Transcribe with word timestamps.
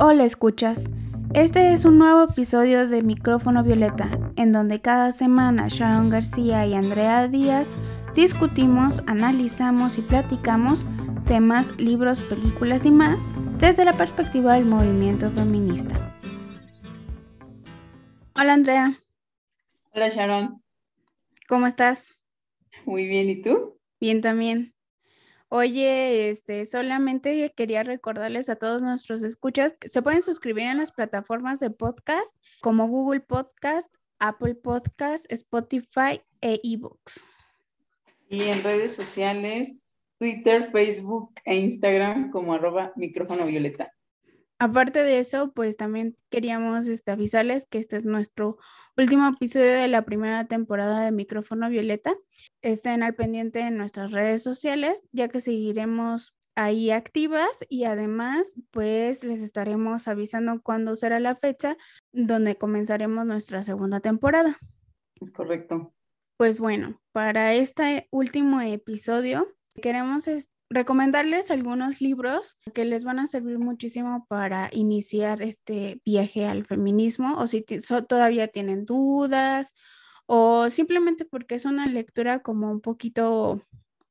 Hola 0.00 0.24
escuchas. 0.24 0.84
Este 1.34 1.72
es 1.72 1.84
un 1.84 1.98
nuevo 1.98 2.22
episodio 2.30 2.86
de 2.86 3.02
Micrófono 3.02 3.64
Violeta, 3.64 4.08
en 4.36 4.52
donde 4.52 4.80
cada 4.80 5.10
semana 5.10 5.66
Sharon 5.66 6.08
García 6.08 6.64
y 6.66 6.74
Andrea 6.74 7.26
Díaz 7.26 7.72
discutimos, 8.14 9.02
analizamos 9.08 9.98
y 9.98 10.02
platicamos 10.02 10.86
temas, 11.26 11.76
libros, 11.80 12.20
películas 12.22 12.86
y 12.86 12.92
más 12.92 13.18
desde 13.58 13.84
la 13.84 13.92
perspectiva 13.92 14.54
del 14.54 14.66
movimiento 14.66 15.32
feminista. 15.32 16.14
Hola 18.36 18.52
Andrea. 18.52 18.94
Hola 19.92 20.10
Sharon. 20.10 20.62
¿Cómo 21.48 21.66
estás? 21.66 22.06
Muy 22.86 23.08
bien, 23.08 23.28
¿y 23.30 23.42
tú? 23.42 23.80
Bien 23.98 24.20
también. 24.20 24.77
Oye, 25.50 26.28
este, 26.28 26.66
solamente 26.66 27.52
quería 27.56 27.82
recordarles 27.82 28.50
a 28.50 28.56
todos 28.56 28.82
nuestros 28.82 29.22
escuchas 29.22 29.78
que 29.78 29.88
se 29.88 30.02
pueden 30.02 30.20
suscribir 30.20 30.64
en 30.64 30.76
las 30.76 30.92
plataformas 30.92 31.58
de 31.58 31.70
podcast 31.70 32.36
como 32.60 32.86
Google 32.86 33.20
Podcast, 33.20 33.90
Apple 34.18 34.56
Podcast, 34.56 35.24
Spotify 35.32 36.20
e 36.42 36.60
eBooks. 36.62 37.24
Y 38.28 38.42
en 38.42 38.62
redes 38.62 38.94
sociales, 38.94 39.88
Twitter, 40.18 40.70
Facebook 40.70 41.32
e 41.46 41.56
Instagram 41.56 42.30
como 42.30 42.52
arroba 42.52 42.92
micrófono 42.96 43.46
violeta. 43.46 43.90
Aparte 44.60 45.04
de 45.04 45.20
eso, 45.20 45.52
pues 45.52 45.76
también 45.76 46.16
queríamos 46.30 46.88
este, 46.88 47.12
avisarles 47.12 47.66
que 47.66 47.78
este 47.78 47.96
es 47.96 48.04
nuestro 48.04 48.58
último 48.96 49.28
episodio 49.28 49.72
de 49.72 49.86
la 49.86 50.04
primera 50.04 50.46
temporada 50.46 51.04
de 51.04 51.12
Micrófono 51.12 51.68
Violeta. 51.68 52.16
Estén 52.60 53.04
al 53.04 53.14
pendiente 53.14 53.60
en 53.60 53.76
nuestras 53.76 54.10
redes 54.10 54.42
sociales, 54.42 55.04
ya 55.12 55.28
que 55.28 55.40
seguiremos 55.40 56.34
ahí 56.56 56.90
activas 56.90 57.64
y 57.68 57.84
además 57.84 58.56
pues 58.72 59.22
les 59.22 59.42
estaremos 59.42 60.08
avisando 60.08 60.60
cuándo 60.60 60.96
será 60.96 61.20
la 61.20 61.36
fecha 61.36 61.76
donde 62.10 62.56
comenzaremos 62.56 63.24
nuestra 63.24 63.62
segunda 63.62 64.00
temporada. 64.00 64.58
Es 65.20 65.30
correcto. 65.30 65.94
Pues 66.36 66.58
bueno, 66.58 67.00
para 67.12 67.54
este 67.54 68.08
último 68.10 68.60
episodio 68.60 69.46
queremos 69.80 70.26
recomendarles 70.70 71.50
algunos 71.50 72.00
libros 72.00 72.58
que 72.74 72.84
les 72.84 73.04
van 73.04 73.18
a 73.18 73.26
servir 73.26 73.58
muchísimo 73.58 74.26
para 74.28 74.68
iniciar 74.72 75.42
este 75.42 76.00
viaje 76.04 76.44
al 76.46 76.66
feminismo 76.66 77.38
o 77.38 77.46
si 77.46 77.64
todavía 78.08 78.48
tienen 78.48 78.84
dudas 78.84 79.74
o 80.26 80.68
simplemente 80.70 81.24
porque 81.24 81.54
es 81.54 81.64
una 81.64 81.86
lectura 81.86 82.40
como 82.40 82.70
un 82.70 82.80
poquito, 82.82 83.62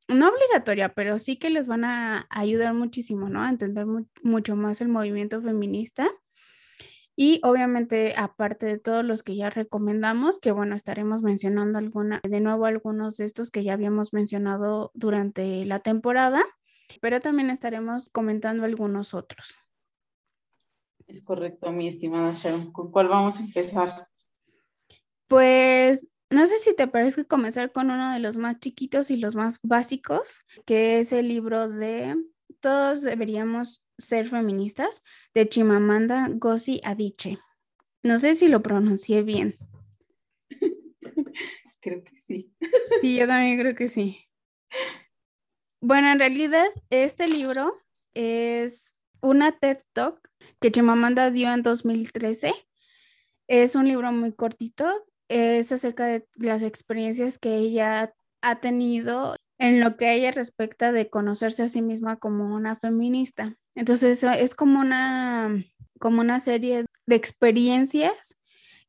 no 0.08 0.30
obligatoria, 0.30 0.94
pero 0.96 1.20
sí 1.20 1.38
que 1.38 1.50
les 1.52 1.68
van 1.68 1.86
a 1.86 2.28
ayudar 2.30 2.74
muchísimo, 2.74 3.30
¿no? 3.30 3.44
A 3.44 3.50
entender 3.50 3.86
mucho 4.24 4.56
más 4.56 4.82
el 4.82 4.90
movimiento 4.90 5.42
feminista. 5.42 6.10
Y 7.20 7.40
obviamente, 7.42 8.14
aparte 8.16 8.68
de 8.68 8.78
todos 8.78 9.04
los 9.04 9.24
que 9.24 9.36
ya 9.36 9.50
recomendamos, 9.50 10.38
que 10.38 10.52
bueno, 10.52 10.76
estaremos 10.76 11.24
mencionando 11.24 11.80
alguna, 11.80 12.22
de 12.22 12.40
nuevo 12.42 12.68
algunos 12.68 13.18
de 13.18 13.26
estos 13.26 13.50
que 13.50 13.64
ya 13.64 13.74
habíamos 13.74 14.14
mencionado 14.14 14.92
durante 14.94 15.66
la 15.66 15.80
temporada, 15.80 16.46
pero 17.02 17.20
también 17.20 17.50
estaremos 17.50 18.10
comentando 18.10 18.66
algunos 18.66 19.16
otros. 19.16 19.58
Es 21.08 21.24
correcto, 21.24 21.72
mi 21.72 21.88
estimada 21.88 22.34
Sharon. 22.34 22.72
¿Con 22.72 22.92
cuál 22.92 23.08
vamos 23.08 23.40
a 23.40 23.44
empezar? 23.44 24.08
Pues 25.26 26.08
no 26.30 26.46
sé 26.46 26.60
si 26.60 26.76
te 26.76 26.88
parece 26.88 27.26
comenzar 27.26 27.72
con 27.72 27.90
uno 27.90 28.14
de 28.14 28.20
los 28.20 28.38
más 28.38 28.60
chiquitos 28.60 29.10
y 29.10 29.18
los 29.18 29.36
más 29.36 29.60
básicos, 29.64 30.42
que 30.68 31.00
es 31.00 31.12
el 31.14 31.30
libro 31.30 31.68
de 31.68 32.16
Todos 32.60 33.02
deberíamos 33.02 33.82
ser 33.98 34.28
feministas 34.28 35.04
de 35.34 35.50
Chimamanda 35.50 36.28
Ngozi 36.28 36.82
Adichie. 36.84 37.40
No 38.04 38.20
sé 38.20 38.36
si 38.36 38.48
lo 38.48 38.62
pronuncié 38.62 39.24
bien. 39.24 39.56
creo 41.80 42.04
que 42.04 42.16
sí. 42.16 42.54
Sí, 43.02 43.16
yo 43.16 43.28
también 43.28 43.60
creo 43.60 43.76
que 43.76 43.88
sí. 43.88 44.28
Bueno, 45.82 46.12
en 46.12 46.20
realidad 46.20 46.68
este 46.90 47.28
libro 47.28 47.74
es 48.14 48.96
una 49.22 49.52
TED 49.52 49.80
Talk 49.94 50.30
que 50.60 50.72
Chimamanda 50.72 51.32
dio 51.32 51.54
en 51.54 51.64
2013. 51.64 52.54
Es 53.48 53.76
un 53.76 53.88
libro 53.88 54.12
muy 54.12 54.34
cortito, 54.34 55.06
es 55.30 55.72
acerca 55.72 56.06
de 56.06 56.28
las 56.36 56.64
experiencias 56.64 57.40
que 57.40 57.56
ella 57.56 58.14
ha 58.42 58.60
tenido 58.60 59.36
en 59.60 59.80
lo 59.80 59.98
que 59.98 60.08
a 60.08 60.14
ella 60.14 60.32
respecta 60.32 60.92
de 60.92 61.10
conocerse 61.10 61.64
a 61.64 61.68
sí 61.68 61.82
misma 61.82 62.18
como 62.18 62.54
una 62.56 62.76
feminista. 62.76 63.58
Entonces 63.78 64.24
es 64.24 64.56
como 64.56 64.80
una, 64.80 65.64
como 66.00 66.22
una 66.22 66.40
serie 66.40 66.86
de 67.06 67.16
experiencias 67.16 68.36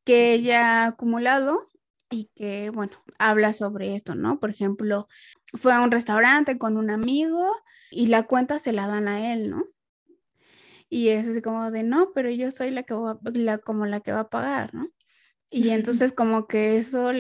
que 0.03 0.33
ella 0.33 0.85
ha 0.85 0.87
acumulado 0.87 1.67
y 2.09 2.31
que, 2.35 2.71
bueno, 2.71 2.93
habla 3.19 3.53
sobre 3.53 3.95
esto, 3.95 4.15
¿no? 4.15 4.41
Por 4.41 4.49
ejemplo, 4.49 5.07
fue 5.53 5.75
a 5.75 5.83
un 5.83 5.91
restaurante 5.91 6.57
con 6.57 6.79
un 6.79 6.89
amigo 6.89 7.55
y 7.91 8.07
la 8.07 8.23
cuenta 8.23 8.59
se 8.59 8.73
la 8.73 8.87
dan 8.87 9.09
a 9.09 9.35
él, 9.35 9.51
¿no? 9.51 9.67
Y 10.89 11.09
es 11.09 11.29
así 11.29 11.43
como 11.43 11.71
de, 11.71 11.83
no, 11.83 12.13
pero 12.15 12.31
yo 12.31 12.51
soy 12.51 12.71
la 12.71 12.85
que 12.85 12.95
va, 12.95 13.19
la, 13.35 13.59
como 13.59 13.85
la 13.85 14.01
que 14.01 14.13
va 14.13 14.21
a 14.21 14.31
pagar, 14.31 14.73
¿no? 14.73 14.89
Y 15.51 15.69
entonces 15.69 16.13
como 16.15 16.47
que 16.47 16.79
eso 16.79 17.11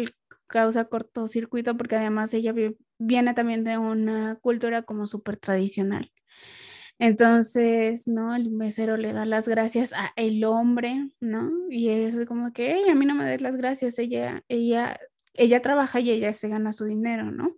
causa 0.46 0.86
cortocircuito 0.86 1.76
porque 1.76 1.96
además 1.96 2.32
ella 2.32 2.54
viene 2.96 3.34
también 3.34 3.62
de 3.62 3.76
una 3.76 4.36
cultura 4.36 4.84
como 4.84 5.06
súper 5.06 5.36
tradicional. 5.36 6.10
Entonces, 7.00 8.08
¿no? 8.08 8.34
El 8.34 8.50
mesero 8.50 8.96
le 8.96 9.12
da 9.12 9.24
las 9.24 9.46
gracias 9.46 9.92
a 9.92 10.12
el 10.16 10.42
hombre, 10.44 11.10
¿no? 11.20 11.50
Y 11.70 11.90
es 11.90 12.26
como 12.26 12.52
que, 12.52 12.90
a 12.90 12.94
mí 12.96 13.06
no 13.06 13.14
me 13.14 13.24
des 13.24 13.40
las 13.40 13.56
gracias, 13.56 13.98
ella, 14.00 14.42
ella, 14.48 14.98
ella 15.34 15.62
trabaja 15.62 16.00
y 16.00 16.10
ella 16.10 16.32
se 16.32 16.48
gana 16.48 16.72
su 16.72 16.86
dinero, 16.86 17.30
¿no? 17.30 17.56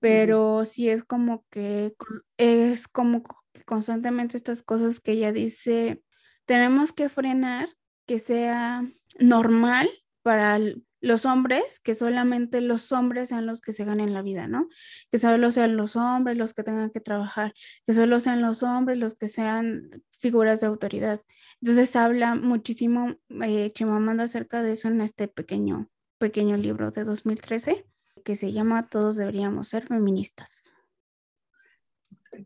Pero 0.00 0.64
sí 0.66 0.88
es 0.90 1.04
como 1.04 1.44
que 1.50 1.94
es 2.38 2.88
como 2.88 3.22
constantemente 3.66 4.36
estas 4.36 4.62
cosas 4.62 5.00
que 5.00 5.12
ella 5.12 5.32
dice, 5.32 6.02
tenemos 6.46 6.92
que 6.92 7.08
frenar 7.08 7.68
que 8.06 8.18
sea 8.18 8.84
normal 9.18 9.88
para 10.22 10.58
los 11.02 11.26
hombres, 11.26 11.80
que 11.80 11.94
solamente 11.94 12.60
los 12.60 12.92
hombres 12.92 13.28
sean 13.28 13.44
los 13.44 13.60
que 13.60 13.72
se 13.72 13.84
ganen 13.84 14.14
la 14.14 14.22
vida, 14.22 14.46
¿no? 14.46 14.68
Que 15.10 15.18
solo 15.18 15.50
sean 15.50 15.76
los 15.76 15.96
hombres 15.96 16.36
los 16.38 16.54
que 16.54 16.62
tengan 16.62 16.90
que 16.90 17.00
trabajar, 17.00 17.52
que 17.84 17.92
solo 17.92 18.20
sean 18.20 18.40
los 18.40 18.62
hombres 18.62 18.98
los 18.98 19.14
que 19.16 19.28
sean 19.28 19.82
figuras 20.10 20.60
de 20.60 20.68
autoridad. 20.68 21.20
Entonces 21.60 21.94
habla 21.96 22.36
muchísimo 22.36 23.16
eh, 23.42 23.72
Chimamanda 23.72 24.24
acerca 24.24 24.62
de 24.62 24.72
eso 24.72 24.88
en 24.88 25.00
este 25.00 25.28
pequeño, 25.28 25.90
pequeño 26.18 26.56
libro 26.56 26.92
de 26.92 27.04
2013 27.04 27.84
que 28.24 28.36
se 28.36 28.52
llama 28.52 28.88
Todos 28.88 29.16
deberíamos 29.16 29.68
ser 29.68 29.86
feministas. 29.86 30.62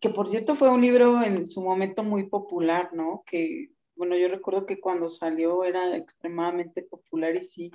Que 0.01 0.09
por 0.09 0.29
cierto 0.29 0.55
fue 0.55 0.71
un 0.71 0.81
libro 0.81 1.23
en 1.23 1.47
su 1.47 1.63
momento 1.63 2.03
muy 2.03 2.25
popular, 2.29 2.91
¿no? 2.93 3.23
Que, 3.27 3.71
bueno, 3.95 4.17
yo 4.17 4.29
recuerdo 4.29 4.67
que 4.67 4.81
cuando 4.81 5.09
salió 5.09 5.63
era 5.65 5.97
extremadamente 5.97 6.83
popular 6.83 7.37
y 7.37 7.43
sí, 7.43 7.71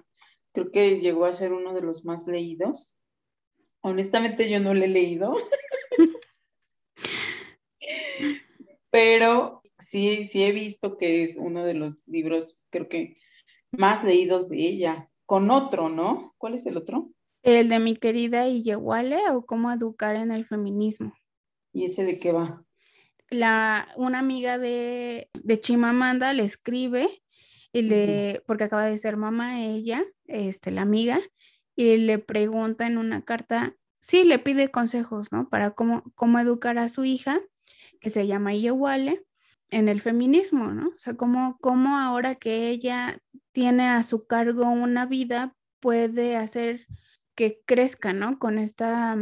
creo 0.51 0.71
que 0.71 0.99
llegó 0.99 1.25
a 1.25 1.33
ser 1.33 1.53
uno 1.53 1.73
de 1.73 1.81
los 1.81 2.05
más 2.05 2.27
leídos. 2.27 2.95
Honestamente 3.81 4.49
yo 4.49 4.59
no 4.59 4.73
lo 4.73 4.83
he 4.83 4.87
leído, 4.87 5.35
pero 8.91 9.63
sí, 9.79 10.25
sí 10.25 10.43
he 10.43 10.51
visto 10.51 10.97
que 10.97 11.23
es 11.23 11.37
uno 11.37 11.65
de 11.65 11.73
los 11.73 11.99
libros, 12.05 12.59
creo 12.69 12.87
que 12.87 13.17
más 13.71 14.03
leídos 14.03 14.49
de 14.49 14.57
ella, 14.57 15.09
con 15.25 15.49
otro, 15.49 15.89
¿no? 15.89 16.35
¿Cuál 16.37 16.53
es 16.53 16.65
el 16.65 16.77
otro? 16.77 17.09
El 17.41 17.69
de 17.69 17.79
mi 17.79 17.95
querida 17.95 18.47
Iyewale 18.47 19.29
o 19.31 19.45
cómo 19.45 19.71
educar 19.71 20.15
en 20.15 20.31
el 20.31 20.45
feminismo. 20.45 21.13
¿Y 21.73 21.85
ese 21.85 22.03
de 22.03 22.19
qué 22.19 22.31
va? 22.31 22.63
La, 23.29 23.87
una 23.95 24.19
amiga 24.19 24.59
de, 24.59 25.29
de 25.41 25.59
Chimamanda 25.59 26.33
le 26.33 26.43
escribe 26.43 27.23
y 27.73 27.81
le, 27.83 28.43
porque 28.45 28.65
acaba 28.65 28.85
de 28.85 28.97
ser 28.97 29.15
mamá 29.15 29.63
ella, 29.63 30.03
este, 30.31 30.71
la 30.71 30.81
amiga, 30.81 31.19
y 31.75 31.97
le 31.97 32.19
pregunta 32.19 32.87
en 32.87 32.97
una 32.97 33.23
carta, 33.23 33.75
sí, 34.01 34.23
le 34.23 34.39
pide 34.39 34.69
consejos, 34.69 35.31
¿no? 35.31 35.49
Para 35.49 35.71
cómo, 35.71 36.03
cómo 36.15 36.39
educar 36.39 36.77
a 36.77 36.89
su 36.89 37.05
hija, 37.05 37.39
que 37.99 38.09
se 38.09 38.27
llama 38.27 38.53
Iyewale, 38.53 39.25
en 39.69 39.87
el 39.87 40.01
feminismo, 40.01 40.71
¿no? 40.71 40.87
O 40.87 40.97
sea, 40.97 41.15
cómo, 41.15 41.57
cómo 41.61 41.97
ahora 41.97 42.35
que 42.35 42.69
ella 42.69 43.19
tiene 43.53 43.87
a 43.87 44.03
su 44.03 44.27
cargo 44.27 44.69
una 44.69 45.05
vida, 45.05 45.55
puede 45.79 46.35
hacer 46.35 46.87
que 47.35 47.61
crezca, 47.65 48.13
¿no? 48.13 48.37
Con 48.39 48.57
esta 48.57 49.17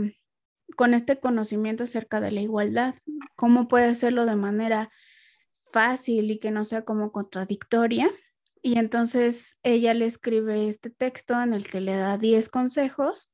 con 0.75 0.93
este 0.93 1.19
conocimiento 1.19 1.83
acerca 1.83 2.21
de 2.21 2.31
la 2.31 2.41
igualdad, 2.41 2.95
cómo 3.35 3.67
puede 3.67 3.85
hacerlo 3.85 4.25
de 4.25 4.35
manera 4.35 4.91
fácil 5.71 6.31
y 6.31 6.39
que 6.39 6.51
no 6.51 6.63
sea 6.63 6.85
como 6.85 7.11
contradictoria 7.11 8.09
y 8.61 8.77
entonces 8.77 9.57
ella 9.63 9.93
le 9.93 10.05
escribe 10.05 10.67
este 10.67 10.89
texto 10.89 11.41
en 11.41 11.53
el 11.53 11.67
que 11.67 11.81
le 11.81 11.95
da 11.95 12.17
10 12.17 12.49
consejos, 12.49 13.31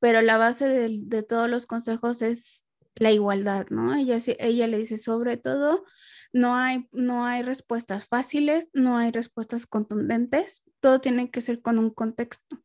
pero 0.00 0.22
la 0.22 0.36
base 0.36 0.68
de, 0.68 1.22
todos 1.22 1.50
los 1.50 1.66
consejos 1.66 2.22
es 2.22 2.64
la 2.94 3.10
igualdad, 3.10 3.66
¿no? 3.70 3.94
Ella, 3.94 4.18
ella 4.38 4.66
le 4.66 4.78
dice 4.78 4.96
sobre 4.96 5.36
todo 5.36 5.84
no 6.32 6.56
hay, 6.56 6.86
no 6.92 7.24
hay 7.24 7.42
respuestas 7.42 8.06
fáciles, 8.06 8.68
no 8.72 8.98
hay 8.98 9.10
respuestas 9.10 9.66
contundentes, 9.66 10.62
todo 10.80 11.00
tiene 11.00 11.30
que 11.30 11.40
ser 11.40 11.62
con 11.62 11.78
un 11.78 11.90
contexto. 11.90 12.62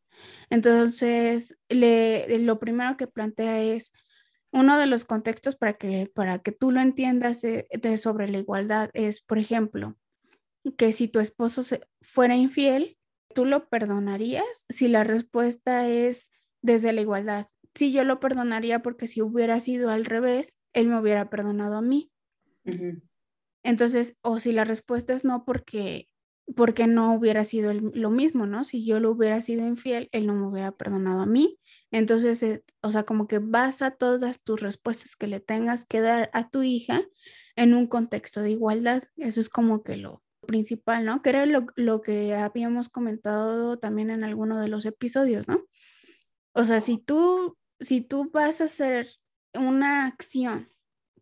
Entonces, 0.50 1.57
le, 1.69 2.38
lo 2.39 2.59
primero 2.59 2.97
que 2.97 3.07
plantea 3.07 3.62
es 3.62 3.94
uno 4.51 4.77
de 4.77 4.86
los 4.86 5.06
contextos 5.06 5.56
para 5.56 5.74
que, 5.74 6.12
para 6.13 6.39
que 6.39 6.51
tú 6.51 6.71
lo 6.71 6.81
entiendas 6.81 7.41
de, 7.41 7.68
sobre 7.97 8.29
la 8.29 8.39
igualdad 8.39 8.89
es, 8.94 9.21
por 9.21 9.39
ejemplo, 9.39 9.97
que 10.77 10.92
si 10.92 11.07
tu 11.07 11.19
esposo 11.19 11.62
fuera 12.01 12.36
infiel, 12.36 12.98
¿tú 13.33 13.45
lo 13.45 13.69
perdonarías? 13.69 14.65
Si 14.69 14.88
la 14.88 15.04
respuesta 15.04 15.88
es 15.88 16.31
desde 16.62 16.94
la 16.94 17.01
igualdad, 17.01 17.48
sí, 17.75 17.92
yo 17.92 18.04
lo 18.04 18.19
perdonaría 18.19 18.81
porque 18.81 19.07
si 19.07 19.21
hubiera 19.21 19.60
sido 19.60 19.89
al 19.89 20.06
revés, 20.06 20.60
él 20.74 20.88
me 20.88 21.00
hubiera 21.00 21.30
perdonado 21.30 21.75
a 21.75 21.81
mí. 21.81 22.12
Entonces, 23.63 24.18
o 24.21 24.39
si 24.39 24.51
la 24.51 24.63
respuesta 24.63 25.13
es 25.13 25.24
no 25.24 25.45
porque 25.45 26.07
porque 26.56 26.88
no 26.88 27.13
hubiera 27.13 27.44
sido 27.44 27.74
lo 27.74 28.10
mismo, 28.10 28.45
¿no? 28.45 28.63
Si 28.63 28.86
yo 28.86 29.00
lo 29.00 29.12
hubiera 29.12 29.39
sido 29.42 29.65
infiel, 29.65 30.10
él 30.12 30.27
no 30.27 30.36
me 30.36 30.48
hubiera 30.48 30.71
perdonado 30.71 31.21
a 31.21 31.25
mí. 31.25 31.60
Entonces, 31.92 32.62
o 32.81 32.92
sea, 32.92 33.04
como 33.04 33.27
que 33.27 33.39
basa 33.39 33.92
todas 33.92 34.42
tus 34.42 34.62
respuestas 34.62 35.15
que 35.15 35.27
le 35.27 35.39
tengas 35.39 35.86
que 35.86 36.01
dar 36.01 36.30
a 36.33 36.50
tu 36.50 36.63
hija 36.63 37.01
en 37.56 37.74
un 37.74 37.88
contexto 37.88 38.42
de 38.42 38.51
igualdad. 38.51 39.04
Eso 39.18 39.39
es 39.39 39.50
como 39.50 39.83
que 39.83 39.98
lo 39.98 40.21
principal, 40.53 41.03
¿no? 41.03 41.23
Que 41.23 41.29
era 41.31 41.47
lo, 41.47 41.65
lo 41.75 42.03
que 42.03 42.35
habíamos 42.35 42.88
comentado 42.88 43.79
también 43.79 44.11
en 44.11 44.23
alguno 44.23 44.59
de 44.61 44.67
los 44.67 44.85
episodios, 44.85 45.47
¿no? 45.47 45.65
O 46.53 46.63
sea, 46.63 46.79
si 46.79 47.00
tú, 47.00 47.57
si 47.79 48.01
tú 48.01 48.29
vas 48.31 48.61
a 48.61 48.65
hacer 48.65 49.07
una 49.55 50.05
acción 50.05 50.69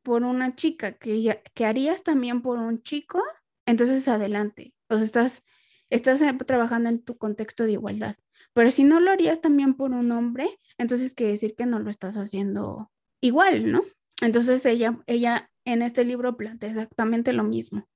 por 0.04 0.24
una 0.24 0.54
chica 0.54 0.92
que, 0.98 1.42
que 1.54 1.66
harías 1.66 2.04
también 2.04 2.42
por 2.42 2.60
un 2.60 2.84
chico, 2.84 3.24
entonces 3.66 4.06
adelante. 4.10 4.74
O 4.90 4.98
sea, 4.98 5.06
estás, 5.06 5.46
estás 5.90 6.22
eh, 6.22 6.34
trabajando 6.46 6.90
en 6.90 7.02
tu 7.02 7.18
contexto 7.18 7.64
de 7.64 7.72
igualdad. 7.72 8.18
Pero 8.54 8.70
si 8.70 8.84
no 8.84 9.00
lo 9.00 9.12
harías 9.12 9.40
también 9.40 9.76
por 9.76 9.92
un 9.92 10.12
hombre, 10.12 10.60
entonces 10.78 11.16
quiere 11.16 11.32
decir 11.32 11.56
que 11.56 11.66
no 11.66 11.80
lo 11.80 11.90
estás 11.90 12.18
haciendo 12.18 12.92
igual, 13.22 13.72
¿no? 13.72 13.84
Entonces 14.22 14.66
ella, 14.66 15.00
ella 15.08 15.50
en 15.64 15.84
este 15.84 16.04
libro 16.04 16.36
plantea 16.36 16.72
exactamente 16.72 17.32
lo 17.32 17.46
mismo. 17.46 17.88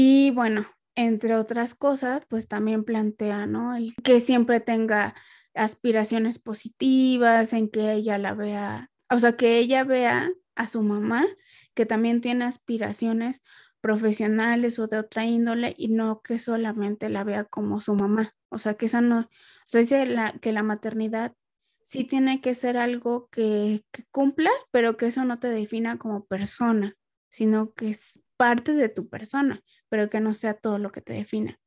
Y 0.00 0.30
bueno, 0.30 0.64
entre 0.94 1.34
otras 1.34 1.74
cosas, 1.74 2.22
pues 2.28 2.46
también 2.46 2.84
plantea, 2.84 3.46
¿no? 3.46 3.74
El 3.74 3.96
que 3.96 4.20
siempre 4.20 4.60
tenga 4.60 5.16
aspiraciones 5.54 6.38
positivas, 6.38 7.52
en 7.52 7.68
que 7.68 7.94
ella 7.94 8.16
la 8.16 8.32
vea, 8.32 8.92
o 9.10 9.18
sea, 9.18 9.36
que 9.36 9.58
ella 9.58 9.82
vea 9.82 10.30
a 10.54 10.68
su 10.68 10.84
mamá, 10.84 11.26
que 11.74 11.84
también 11.84 12.20
tiene 12.20 12.44
aspiraciones 12.44 13.42
profesionales 13.80 14.78
o 14.78 14.86
de 14.86 14.98
otra 14.98 15.24
índole 15.24 15.74
y 15.76 15.88
no 15.88 16.22
que 16.22 16.38
solamente 16.38 17.08
la 17.08 17.24
vea 17.24 17.44
como 17.44 17.80
su 17.80 17.96
mamá. 17.96 18.36
O 18.50 18.58
sea, 18.58 18.74
que 18.74 18.86
esa 18.86 19.00
no, 19.00 19.22
o 19.22 19.28
sea, 19.66 19.80
dice 19.80 20.06
la, 20.06 20.38
que 20.38 20.52
la 20.52 20.62
maternidad 20.62 21.34
sí 21.82 22.04
tiene 22.04 22.40
que 22.40 22.54
ser 22.54 22.76
algo 22.76 23.28
que, 23.30 23.82
que 23.90 24.04
cumplas, 24.12 24.64
pero 24.70 24.96
que 24.96 25.06
eso 25.06 25.24
no 25.24 25.40
te 25.40 25.48
defina 25.48 25.98
como 25.98 26.24
persona, 26.24 26.96
sino 27.30 27.72
que 27.72 27.90
es 27.90 28.20
parte 28.38 28.72
de 28.72 28.88
tu 28.88 29.10
persona, 29.10 29.62
pero 29.90 30.08
que 30.08 30.20
no 30.20 30.32
sea 30.32 30.54
todo 30.54 30.78
lo 30.78 30.90
que 30.90 31.02
te 31.02 31.12
defina, 31.12 31.60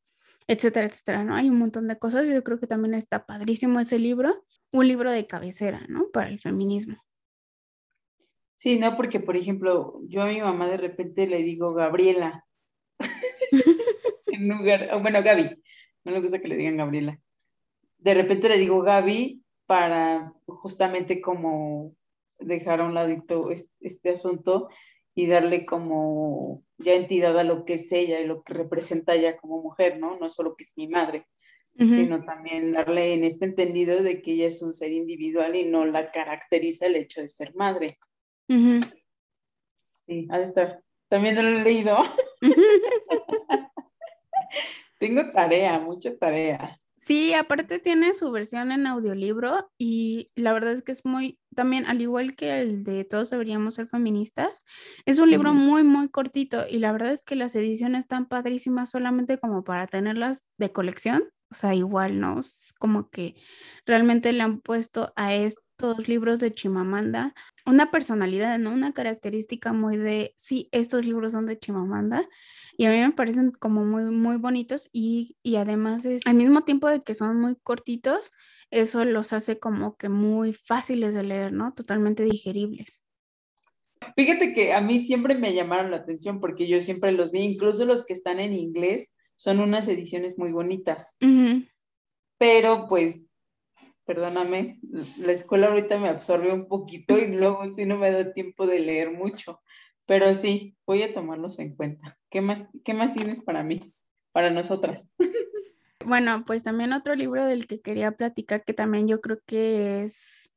etcétera, 0.48 0.88
etcétera, 0.88 1.24
¿no? 1.24 1.36
Hay 1.36 1.50
un 1.50 1.60
montón 1.60 1.88
de 1.88 2.00
cosas, 2.00 2.28
yo 2.28 2.44
creo 2.44 2.60
que 2.60 2.66
también 2.66 2.96
está 2.96 3.28
padrísimo 3.28 3.80
ese 3.80 4.00
libro, 4.00 4.44
un 4.72 4.88
libro 4.88 5.12
de 5.12 5.28
cabecera, 5.28 5.86
¿no? 5.88 6.10
Para 6.10 6.30
el 6.30 6.40
feminismo. 6.40 6.98
Sí, 8.56 8.80
no, 8.80 8.96
porque 8.96 9.20
por 9.20 9.36
ejemplo, 9.36 10.00
yo 10.08 10.22
a 10.22 10.28
mi 10.28 10.40
mamá 10.40 10.68
de 10.68 10.78
repente 10.78 11.28
le 11.28 11.44
digo 11.44 11.74
Gabriela. 11.74 12.46
en 14.28 14.48
lugar, 14.48 14.90
bueno, 15.02 15.22
Gaby, 15.22 15.62
no 16.06 16.12
le 16.12 16.22
gusta 16.22 16.40
que 16.40 16.48
le 16.48 16.58
digan 16.58 16.78
Gabriela. 16.78 17.20
De 17.98 18.14
repente 18.14 18.50
le 18.50 18.58
digo 18.58 18.82
Gaby 18.82 19.44
para 19.66 20.34
justamente 20.46 21.22
como 21.22 21.96
dejar 22.40 22.82
a 22.82 22.86
un 22.86 22.94
ladito 22.94 23.50
este, 23.52 24.10
asunto 24.10 24.70
y 25.14 25.28
darle 25.28 25.66
como 25.66 26.64
ya 26.78 26.94
entidad 26.94 27.38
a 27.38 27.44
lo 27.44 27.66
que 27.66 27.74
es 27.76 27.92
ella 27.92 28.20
y 28.20 28.26
lo 28.26 28.44
que 28.44 28.54
representa 28.54 29.16
ella 29.16 29.38
como 29.38 29.62
mujer, 29.62 30.00
¿no? 30.00 30.18
No 30.18 30.30
solo 30.30 30.56
que 30.56 30.64
es 30.64 30.74
mi 30.76 30.88
madre, 30.88 31.28
sino 31.78 32.24
también 32.26 32.74
darle 32.74 33.14
en 33.14 33.24
este 33.24 33.46
entendido 33.46 34.04
de 34.04 34.22
que 34.22 34.34
ella 34.34 34.48
es 34.48 34.62
un 34.62 34.74
ser 34.74 34.92
individual 34.92 35.56
y 35.56 35.66
no 35.66 35.86
la 35.86 36.12
caracteriza 36.12 36.86
el 36.86 36.96
hecho 36.96 37.22
de 37.22 37.28
ser 37.28 37.54
madre. 37.56 37.98
Sí, 39.98 40.28
ha 40.30 40.38
de 40.38 40.44
estar. 40.44 40.84
También 41.08 41.36
lo 41.36 41.60
he 41.60 41.64
leído. 41.64 41.98
Tengo 45.00 45.32
tarea, 45.32 45.80
mucha 45.80 46.18
tarea. 46.18 46.81
Sí, 47.04 47.34
aparte 47.34 47.80
tiene 47.80 48.14
su 48.14 48.30
versión 48.32 48.72
en 48.72 48.86
audiolibro 48.86 49.72
y 49.80 50.30
la 50.36 50.54
verdad 50.54 50.74
es 50.74 50.84
que 50.84 50.92
es 50.92 51.04
muy, 51.04 51.40
también 51.56 51.88
al 51.88 52.00
igual 52.00 52.36
que 52.36 52.62
el 52.62 52.84
de 52.84 53.04
Todos 53.06 53.32
deberíamos 53.32 53.74
ser 53.74 53.88
feministas, 53.88 54.64
es 55.08 55.18
un 55.18 55.32
libro 55.32 55.56
muy, 55.56 55.82
muy 55.82 56.10
cortito 56.10 56.68
y 56.70 56.78
la 56.78 56.92
verdad 56.92 57.12
es 57.12 57.24
que 57.24 57.36
las 57.36 57.56
ediciones 57.56 58.02
están 58.02 58.28
padrísimas 58.28 58.92
solamente 58.92 59.40
como 59.40 59.64
para 59.64 59.88
tenerlas 59.88 60.46
de 60.60 60.72
colección, 60.72 61.24
o 61.50 61.56
sea, 61.56 61.74
igual, 61.74 62.20
¿no? 62.20 62.40
Es 62.40 62.72
como 62.78 63.10
que 63.10 63.34
realmente 63.88 64.32
le 64.32 64.44
han 64.44 64.62
puesto 64.62 65.12
a 65.16 65.34
estos 65.82 66.08
libros 66.08 66.40
de 66.40 66.54
Chimamanda 66.54 67.34
una 67.66 67.92
personalidad, 67.92 68.58
¿no? 68.60 68.72
Una 68.72 68.94
característica 68.94 69.74
muy 69.74 69.98
de, 69.98 70.34
sí, 70.36 70.68
estos 70.72 71.06
libros 71.06 71.34
son 71.34 71.46
de 71.46 71.60
Chimamanda 71.60 72.28
y 72.78 72.86
a 72.86 72.90
mí 72.90 73.00
me 73.00 73.12
parecen 73.12 73.52
como 73.52 73.86
muy, 73.86 74.04
muy 74.06 74.38
bonitos 74.38 74.90
y, 74.92 75.36
además 75.58 76.06
es, 76.06 76.22
al 76.26 76.36
mismo 76.36 76.64
tiempo 76.64 76.88
de 76.88 77.02
que 77.02 77.14
son 77.14 77.40
muy 77.40 77.56
cortitos, 77.56 78.32
eso 78.72 79.06
los 79.06 79.34
hace 79.34 79.60
como 79.60 79.96
que 79.98 80.10
muy 80.10 80.54
fáciles 80.54 81.14
de 81.14 81.24
leer, 81.24 81.54
¿no? 81.54 81.74
Totalmente 81.74 82.24
digeribles. 82.24 83.04
Fíjate 84.16 84.54
que 84.54 84.74
a 84.74 84.82
mí 84.82 84.98
siempre 84.98 85.36
me 85.36 85.54
llamaron 85.54 85.92
la 85.92 85.98
atención 85.98 86.40
porque 86.40 86.68
yo 86.68 86.80
siempre 86.80 87.12
los 87.12 87.32
vi, 87.32 87.42
incluso 87.42 87.86
los 87.86 88.06
que 88.06 88.14
están 88.14 88.40
en 88.40 88.54
inglés, 88.54 89.14
son 89.36 89.60
unas 89.60 89.88
ediciones 89.88 90.38
muy 90.38 90.52
bonitas. 90.52 91.18
Pero 92.40 92.88
pues 92.88 93.24
perdóname, 94.12 94.78
la 95.20 95.32
escuela 95.32 95.68
ahorita 95.68 95.98
me 95.98 96.10
absorbe 96.10 96.52
un 96.52 96.68
poquito 96.68 97.18
y 97.18 97.28
luego 97.28 97.70
sí 97.70 97.86
no 97.86 97.98
me 97.98 98.12
da 98.12 98.34
tiempo 98.34 98.68
de 98.68 98.80
leer 98.80 99.10
mucho, 99.10 99.62
pero 100.06 100.34
sí, 100.34 100.76
voy 100.86 101.02
a 101.04 101.14
tomarlos 101.14 101.60
en 101.60 101.78
cuenta. 101.78 102.20
¿Qué 102.30 102.42
más, 102.42 102.68
qué 102.84 102.94
más 102.94 103.14
tienes 103.14 103.42
para 103.42 103.64
mí, 103.64 103.94
para 104.34 104.50
nosotras? 104.50 105.08
Bueno, 106.04 106.46
pues 106.48 106.64
también 106.64 106.94
otro 106.94 107.14
libro 107.14 107.46
del 107.46 107.68
que 107.68 107.80
quería 107.80 108.14
platicar, 108.14 108.66
que 108.66 108.74
también 108.74 109.08
yo 109.08 109.22
creo 109.22 109.40
que 109.46 110.02
es 110.02 110.52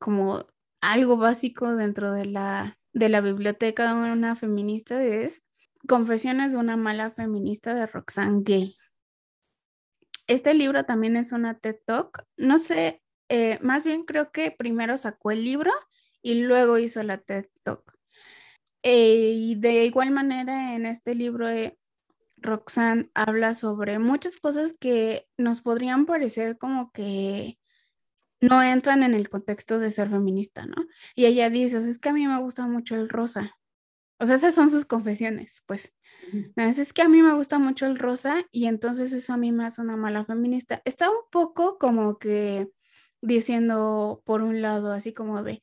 como 0.00 0.44
algo 0.80 1.16
básico 1.16 1.76
dentro 1.76 2.10
de 2.10 2.24
la, 2.24 2.76
de 2.92 3.08
la 3.08 3.20
biblioteca 3.20 3.94
de 3.94 4.12
una 4.12 4.34
feminista, 4.34 5.00
es 5.00 5.44
Confesiones 5.86 6.50
de 6.50 6.58
una 6.58 6.76
mala 6.76 7.12
feminista 7.12 7.72
de 7.72 7.86
Roxane 7.86 8.40
Gay. 8.42 8.76
Este 10.30 10.54
libro 10.54 10.84
también 10.84 11.16
es 11.16 11.32
una 11.32 11.58
TED 11.58 11.78
Talk. 11.84 12.24
No 12.36 12.58
sé, 12.58 13.02
eh, 13.28 13.58
más 13.62 13.82
bien 13.82 14.04
creo 14.04 14.30
que 14.30 14.52
primero 14.52 14.96
sacó 14.96 15.32
el 15.32 15.42
libro 15.42 15.72
y 16.22 16.42
luego 16.42 16.78
hizo 16.78 17.02
la 17.02 17.18
TED 17.18 17.46
Talk. 17.64 17.98
Eh, 18.84 19.32
y 19.34 19.56
de 19.56 19.86
igual 19.86 20.12
manera 20.12 20.76
en 20.76 20.86
este 20.86 21.16
libro 21.16 21.48
eh, 21.48 21.76
Roxanne 22.36 23.10
habla 23.12 23.54
sobre 23.54 23.98
muchas 23.98 24.36
cosas 24.36 24.76
que 24.78 25.26
nos 25.36 25.62
podrían 25.62 26.06
parecer 26.06 26.58
como 26.58 26.92
que 26.92 27.58
no 28.40 28.62
entran 28.62 29.02
en 29.02 29.14
el 29.14 29.28
contexto 29.28 29.80
de 29.80 29.90
ser 29.90 30.10
feminista, 30.10 30.64
¿no? 30.64 30.76
Y 31.16 31.26
ella 31.26 31.50
dice, 31.50 31.78
es 31.78 31.98
que 31.98 32.10
a 32.10 32.12
mí 32.12 32.28
me 32.28 32.38
gusta 32.38 32.68
mucho 32.68 32.94
el 32.94 33.08
rosa. 33.08 33.58
O 34.20 34.26
sea, 34.26 34.36
esas 34.36 34.54
son 34.54 34.70
sus 34.70 34.84
confesiones, 34.84 35.62
pues. 35.66 35.96
Es 36.56 36.92
que 36.92 37.02
a 37.02 37.08
mí 37.08 37.22
me 37.22 37.34
gusta 37.34 37.58
mucho 37.58 37.86
el 37.86 37.98
rosa 37.98 38.44
y 38.52 38.66
entonces 38.66 39.12
eso 39.12 39.32
a 39.32 39.36
mí 39.38 39.50
me 39.50 39.64
hace 39.64 39.80
una 39.80 39.96
mala 39.96 40.24
feminista. 40.26 40.82
Está 40.84 41.10
un 41.10 41.24
poco 41.30 41.78
como 41.78 42.18
que 42.18 42.68
diciendo 43.22 44.22
por 44.26 44.42
un 44.42 44.62
lado, 44.62 44.92
así 44.92 45.14
como 45.14 45.42
de, 45.42 45.62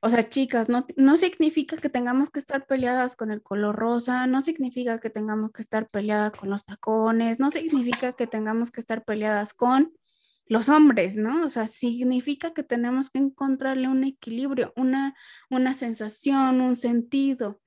o 0.00 0.08
sea, 0.10 0.28
chicas, 0.28 0.68
no, 0.68 0.86
no 0.96 1.16
significa 1.16 1.76
que 1.76 1.88
tengamos 1.88 2.30
que 2.30 2.38
estar 2.38 2.66
peleadas 2.66 3.16
con 3.16 3.30
el 3.32 3.42
color 3.42 3.74
rosa, 3.74 4.26
no 4.28 4.40
significa 4.40 5.00
que 5.00 5.10
tengamos 5.10 5.50
que 5.52 5.62
estar 5.62 5.88
peleadas 5.88 6.32
con 6.32 6.50
los 6.50 6.64
tacones, 6.64 7.40
no 7.40 7.50
significa 7.50 8.12
que 8.12 8.26
tengamos 8.28 8.70
que 8.70 8.80
estar 8.80 9.04
peleadas 9.04 9.52
con 9.52 9.92
los 10.46 10.68
hombres, 10.68 11.16
¿no? 11.16 11.44
O 11.44 11.48
sea, 11.48 11.66
significa 11.66 12.52
que 12.54 12.62
tenemos 12.62 13.10
que 13.10 13.18
encontrarle 13.18 13.88
un 13.88 14.04
equilibrio, 14.04 14.72
una, 14.76 15.16
una 15.50 15.74
sensación, 15.74 16.60
un 16.60 16.76
sentido. 16.76 17.60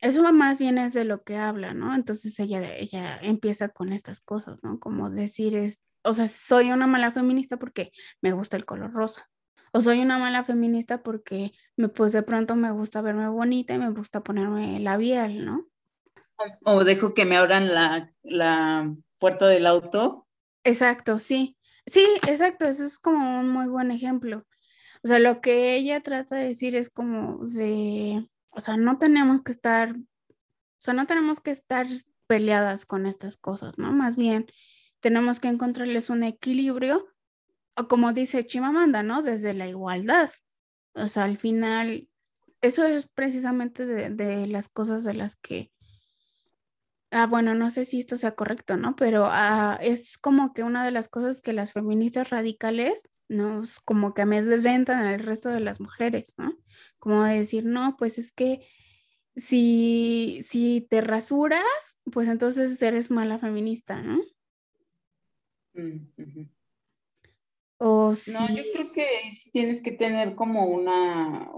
Eso 0.00 0.32
más 0.32 0.58
bien 0.58 0.78
es 0.78 0.92
de 0.94 1.04
lo 1.04 1.22
que 1.22 1.36
habla, 1.36 1.74
¿no? 1.74 1.94
Entonces 1.94 2.38
ella, 2.40 2.76
ella 2.76 3.18
empieza 3.22 3.68
con 3.68 3.92
estas 3.92 4.20
cosas, 4.20 4.62
¿no? 4.64 4.78
Como 4.78 5.10
decir, 5.10 5.56
es, 5.56 5.80
o 6.02 6.14
sea, 6.14 6.28
soy 6.28 6.70
una 6.70 6.86
mala 6.86 7.12
feminista 7.12 7.58
porque 7.58 7.92
me 8.22 8.32
gusta 8.32 8.56
el 8.56 8.64
color 8.64 8.92
rosa. 8.92 9.28
O 9.72 9.80
soy 9.80 10.00
una 10.00 10.18
mala 10.18 10.42
feminista 10.42 11.02
porque 11.02 11.52
me, 11.76 11.88
pues 11.88 12.12
de 12.12 12.22
pronto 12.22 12.56
me 12.56 12.72
gusta 12.72 13.02
verme 13.02 13.28
bonita 13.28 13.74
y 13.74 13.78
me 13.78 13.90
gusta 13.90 14.22
ponerme 14.22 14.80
labial, 14.80 15.44
¿no? 15.44 15.66
O 16.64 16.84
dejo 16.84 17.14
que 17.14 17.24
me 17.24 17.36
abran 17.36 17.72
la, 17.72 18.12
la 18.22 18.92
puerta 19.18 19.46
del 19.46 19.66
auto. 19.66 20.26
Exacto, 20.64 21.18
sí. 21.18 21.56
Sí, 21.86 22.06
exacto, 22.26 22.66
eso 22.66 22.84
es 22.84 22.98
como 22.98 23.40
un 23.40 23.48
muy 23.48 23.66
buen 23.66 23.90
ejemplo. 23.90 24.46
O 25.02 25.08
sea, 25.08 25.18
lo 25.18 25.40
que 25.40 25.76
ella 25.76 26.00
trata 26.00 26.36
de 26.36 26.46
decir 26.46 26.74
es 26.76 26.90
como 26.90 27.38
de, 27.46 28.28
o 28.50 28.60
sea, 28.60 28.76
no 28.76 28.98
tenemos 28.98 29.42
que 29.42 29.52
estar, 29.52 29.94
o 29.96 30.78
sea, 30.78 30.94
no 30.94 31.06
tenemos 31.06 31.40
que 31.40 31.50
estar 31.50 31.86
peleadas 32.26 32.86
con 32.86 33.06
estas 33.06 33.36
cosas, 33.36 33.78
¿no? 33.78 33.92
Más 33.92 34.16
bien, 34.16 34.46
tenemos 35.00 35.40
que 35.40 35.48
encontrarles 35.48 36.10
un 36.10 36.22
equilibrio, 36.22 37.08
o 37.76 37.88
como 37.88 38.12
dice 38.12 38.44
Chimamanda, 38.44 39.02
¿no? 39.02 39.22
Desde 39.22 39.54
la 39.54 39.68
igualdad. 39.68 40.30
O 40.94 41.08
sea, 41.08 41.24
al 41.24 41.38
final, 41.38 42.08
eso 42.60 42.84
es 42.84 43.06
precisamente 43.08 43.86
de, 43.86 44.46
las 44.46 44.68
cosas 44.68 45.04
de 45.04 45.14
las 45.14 45.36
que, 45.36 45.72
ah, 47.10 47.26
bueno, 47.26 47.54
no 47.54 47.70
sé 47.70 47.84
si 47.84 48.00
esto 48.00 48.16
sea 48.16 48.34
correcto, 48.34 48.76
¿no? 48.76 48.96
Pero 48.96 49.26
ah, 49.28 49.78
es 49.80 50.18
como 50.18 50.52
que 50.52 50.62
una 50.62 50.84
de 50.84 50.90
las 50.90 51.08
cosas 51.08 51.40
que 51.40 51.52
las 51.52 51.72
feministas 51.72 52.30
radicales 52.30 53.08
nos 53.30 53.80
como 53.80 54.12
que 54.12 54.22
amedrentan 54.22 55.06
al 55.06 55.20
resto 55.20 55.48
de 55.48 55.60
las 55.60 55.80
mujeres, 55.80 56.34
¿no? 56.36 56.58
Como 56.98 57.24
decir, 57.24 57.64
no, 57.64 57.96
pues 57.96 58.18
es 58.18 58.32
que 58.32 58.60
si, 59.36 60.40
si 60.42 60.86
te 60.90 61.00
rasuras, 61.00 61.98
pues 62.12 62.28
entonces 62.28 62.80
eres 62.82 63.10
mala 63.10 63.38
feminista, 63.38 64.02
¿no? 64.02 64.20
Mm, 65.74 66.48
no, 67.80 68.48
yo 68.54 68.62
creo 68.74 68.92
que 68.92 69.06
tienes 69.52 69.80
que 69.80 69.92
tener 69.92 70.34
como 70.34 70.66
una, 70.66 71.50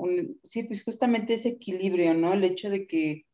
sí, 0.45 0.63
pues 0.65 0.85
justamente 0.85 1.35
ese 1.35 1.49
equilibrio, 1.49 2.15
¿no? 2.15 2.33
El 2.33 2.45
hecho 2.45 2.71
de 2.71 2.87
que 2.87 3.27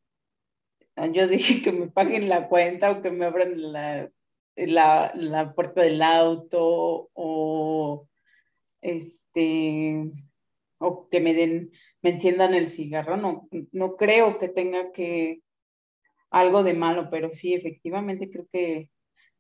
ah, 0.97 1.07
yo 1.07 1.27
dije 1.29 1.63
que 1.63 1.73
me 1.73 1.89
paguen 1.89 2.29
la 2.29 2.49
cuenta 2.49 2.91
o 2.93 3.03
que 3.03 3.11
me 3.11 3.27
abran 3.27 3.73
la, 3.73 4.11
la, 4.57 5.53
puerta 5.55 5.83
del 5.83 6.01
auto 6.01 7.11
o 7.13 8.09
este 8.81 10.11
o 10.79 11.09
que 11.09 11.21
me 11.21 11.35
den, 11.35 11.73
me 12.03 12.11
enciendan 12.11 12.55
el 12.55 12.69
cigarro, 12.69 13.17
no, 13.17 13.49
no 13.73 13.97
creo 13.97 14.39
que 14.39 14.49
tenga 14.49 14.93
que 14.93 15.43
algo 16.31 16.63
de 16.63 16.75
malo, 16.75 17.09
pero 17.11 17.33
sí, 17.33 17.55
efectivamente 17.55 18.31
creo 18.31 18.47
que 18.51 18.91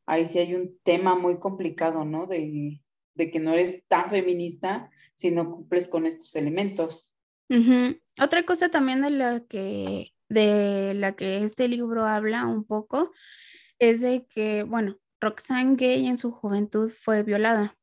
ahí 0.06 0.26
sí 0.26 0.38
hay 0.40 0.54
un 0.54 0.78
tema 0.82 1.14
muy 1.14 1.38
complicado, 1.38 2.04
¿no? 2.04 2.26
De, 2.26 2.80
de 3.14 3.30
que 3.30 3.40
no 3.40 3.52
eres 3.52 3.84
tan 3.86 4.10
feminista 4.10 4.90
si 5.14 5.30
no 5.30 5.50
cumples 5.50 5.88
con 5.88 6.06
estos 6.06 6.34
elementos. 6.34 7.14
Otra 8.20 8.44
cosa 8.44 8.68
también 8.68 9.02
de 9.02 9.10
la 9.10 9.40
que 9.40 10.12
de 10.28 10.92
la 10.94 11.16
que 11.16 11.42
este 11.42 11.68
libro 11.68 12.04
habla 12.04 12.44
un 12.46 12.64
poco 12.64 13.12
es 13.78 14.02
de 14.02 14.26
que, 14.26 14.62
bueno, 14.62 14.98
Roxane 15.20 15.76
Gay 15.76 16.06
en 16.06 16.18
su 16.18 16.30
juventud 16.30 16.90
fue 16.90 17.22
violada. 17.22 17.77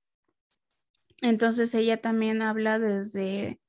Entonces 1.22 1.74
ella 1.74 2.01
también 2.01 2.41
habla 2.41 2.79
desde, 2.79 3.60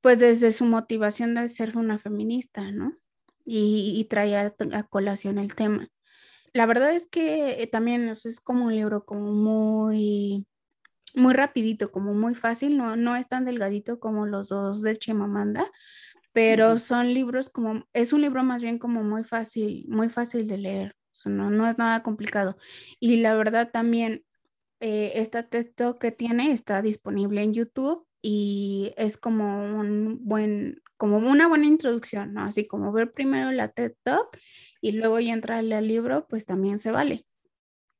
pues 0.00 0.18
desde 0.18 0.52
su 0.52 0.64
motivación 0.64 1.34
de 1.34 1.48
ser 1.48 1.76
una 1.76 1.98
feminista, 1.98 2.70
¿no? 2.70 2.92
Y, 3.44 3.94
y 3.98 4.04
trae 4.04 4.36
a, 4.36 4.50
colación 4.88 5.38
el 5.38 5.54
tema. 5.54 5.88
La 6.52 6.66
verdad 6.66 6.94
es 6.94 7.06
que 7.06 7.68
también 7.70 8.08
es 8.08 8.40
como 8.40 8.66
un 8.66 8.74
libro 8.74 9.04
como 9.04 9.32
muy 9.32 10.46
muy 11.14 11.34
rapidito, 11.34 11.90
como 11.90 12.14
muy 12.14 12.34
fácil, 12.34 12.76
no, 12.76 12.96
no 12.96 13.16
es 13.16 13.28
tan 13.28 13.44
delgadito 13.44 13.98
como 14.00 14.26
los 14.26 14.48
dos 14.48 14.82
de 14.82 14.96
Chimamanda, 14.96 15.70
pero 16.32 16.78
son 16.78 17.12
libros 17.12 17.50
como, 17.50 17.84
es 17.92 18.12
un 18.12 18.20
libro 18.20 18.44
más 18.44 18.62
bien 18.62 18.78
como 18.78 19.02
muy 19.02 19.24
fácil, 19.24 19.86
muy 19.88 20.08
fácil 20.08 20.46
de 20.46 20.58
leer, 20.58 20.96
no, 21.24 21.50
no 21.50 21.68
es 21.68 21.76
nada 21.78 22.02
complicado. 22.02 22.56
Y 22.98 23.16
la 23.16 23.34
verdad 23.34 23.70
también, 23.72 24.24
eh, 24.80 25.12
esta 25.16 25.44
TED 25.44 25.72
que 25.98 26.12
tiene 26.12 26.52
está 26.52 26.82
disponible 26.82 27.42
en 27.42 27.54
YouTube 27.54 28.06
y 28.22 28.92
es 28.96 29.16
como 29.16 29.78
un 29.78 30.18
buen, 30.22 30.82
como 30.96 31.18
una 31.18 31.48
buena 31.48 31.66
introducción, 31.66 32.34
¿no? 32.34 32.44
Así 32.44 32.66
como 32.66 32.92
ver 32.92 33.12
primero 33.12 33.52
la 33.52 33.68
TED 33.68 33.94
Talk 34.02 34.38
y 34.80 34.92
luego 34.92 35.20
ya 35.20 35.32
entrarle 35.32 35.74
al 35.74 35.88
libro, 35.88 36.26
pues 36.28 36.46
también 36.46 36.78
se 36.78 36.90
vale. 36.90 37.26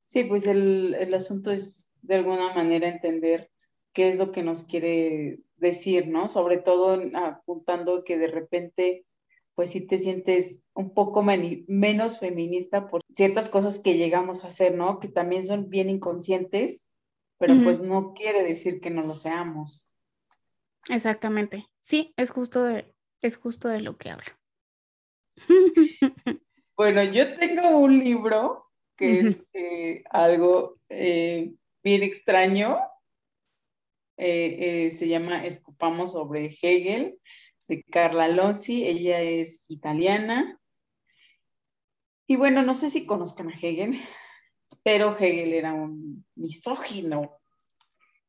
Sí, 0.05 0.25
pues 0.25 0.47
el, 0.47 0.95
el 0.95 1.15
asunto 1.15 1.51
es 1.53 1.91
de 2.03 2.17
alguna 2.17 2.53
manera 2.55 2.89
entender 2.89 3.51
qué 3.93 4.09
es 4.09 4.19
lo 4.19 4.33
que 4.33 4.43
nos 4.43 4.65
quiere 4.65 5.41
decir, 5.57 6.09
¿no? 6.09 6.29
Sobre 6.29 6.59
todo 6.59 7.01
apuntando 7.15 8.05
que 8.05 8.19
de 8.19 8.29
repente, 8.29 9.07
pues 9.61 9.73
sí 9.73 9.87
te 9.87 9.99
sientes 9.99 10.65
un 10.73 10.95
poco 10.95 11.23
menos 11.23 12.19
feminista 12.19 12.89
por 12.89 13.03
ciertas 13.13 13.51
cosas 13.51 13.79
que 13.79 13.99
llegamos 13.99 14.43
a 14.43 14.47
hacer, 14.47 14.75
¿no? 14.75 15.01
Que 15.01 15.09
también 15.09 15.45
son 15.45 15.69
bien 15.69 15.91
inconscientes, 15.91 16.89
pero 17.37 17.53
pues 17.63 17.83
no 17.83 18.15
quiere 18.15 18.43
decir 18.43 18.81
que 18.81 18.89
no 18.89 19.03
lo 19.03 19.15
seamos. 19.15 19.95
Exactamente. 20.89 21.67
Sí, 21.79 22.15
es 22.17 22.31
justo 22.31 22.65
de, 22.65 22.91
es 23.21 23.37
justo 23.37 23.69
de 23.69 23.83
lo 23.83 23.99
que 23.99 24.09
habla. 24.09 24.41
bueno, 26.75 27.05
yo 27.05 27.35
tengo 27.35 27.81
un 27.81 28.03
libro 28.03 28.65
que 28.97 29.21
es 29.21 29.43
eh, 29.53 30.05
algo 30.09 30.79
eh, 30.89 31.53
bien 31.83 32.03
extraño. 32.03 32.79
Eh, 34.17 34.89
se 34.89 35.07
llama 35.07 35.45
Escupamos 35.45 36.13
sobre 36.13 36.47
Hegel, 36.47 37.21
de 37.71 37.85
Carla 37.85 38.29
Lonzi. 38.29 38.85
Ella 38.85 39.23
es 39.23 39.65
italiana. 39.69 40.61
Y 42.27 42.37
bueno, 42.37 42.63
no 42.63 42.75
sé 42.75 42.91
si 42.91 43.07
conozcan 43.07 43.49
a 43.49 43.55
Hegel, 43.55 43.99
pero 44.83 45.17
Hegel 45.17 45.53
era 45.55 45.73
un 45.73 46.25
misógino, 46.35 47.41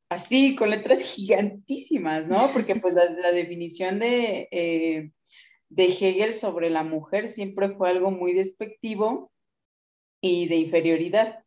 así, 0.09 0.55
con 0.55 0.69
letras 0.69 1.01
gigantísimas, 1.01 2.27
¿no? 2.27 2.51
Porque 2.53 2.75
pues 2.75 2.95
la, 2.95 3.31
definición 3.31 3.99
de, 3.99 4.47
eh, 4.51 5.11
de 5.69 5.85
Hegel 5.85 6.33
sobre 6.33 6.69
la 6.69 6.83
mujer 6.83 7.27
siempre 7.27 7.69
fue 7.69 7.89
algo 7.89 8.09
muy 8.09 8.33
despectivo 8.33 9.31
y 10.19 10.47
de 10.47 10.55
inferioridad. 10.55 11.43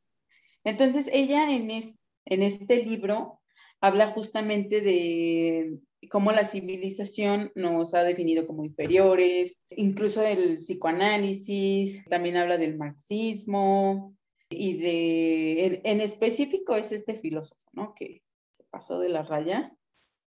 Entonces, 0.65 1.11
ella 1.13 1.51
en, 1.53 1.71
en 1.71 2.43
este 2.43 2.85
libro 2.85 3.41
habla 3.81 4.07
justamente 4.09 4.81
de 4.81 5.79
cómo 6.09 6.33
la 6.33 6.45
civilización 6.45 7.53
nos 7.55 7.95
ha 7.95 8.03
definido 8.05 8.47
como 8.47 8.65
inferiores, 8.65 9.59
incluso 9.71 10.25
el 10.25 10.57
psicoanálisis, 10.57 12.05
también 12.07 12.37
habla 12.37 12.59
del 12.59 12.77
marxismo 12.77 14.15
y 14.51 14.75
de, 14.75 15.81
en, 15.85 16.01
específico 16.01 16.77
es 16.77 16.93
este 16.93 17.15
filósofo, 17.15 17.69
¿no? 17.73 17.95
Que 17.95 18.23
pasó 18.71 18.99
de 19.01 19.09
la 19.09 19.23
raya 19.23 19.73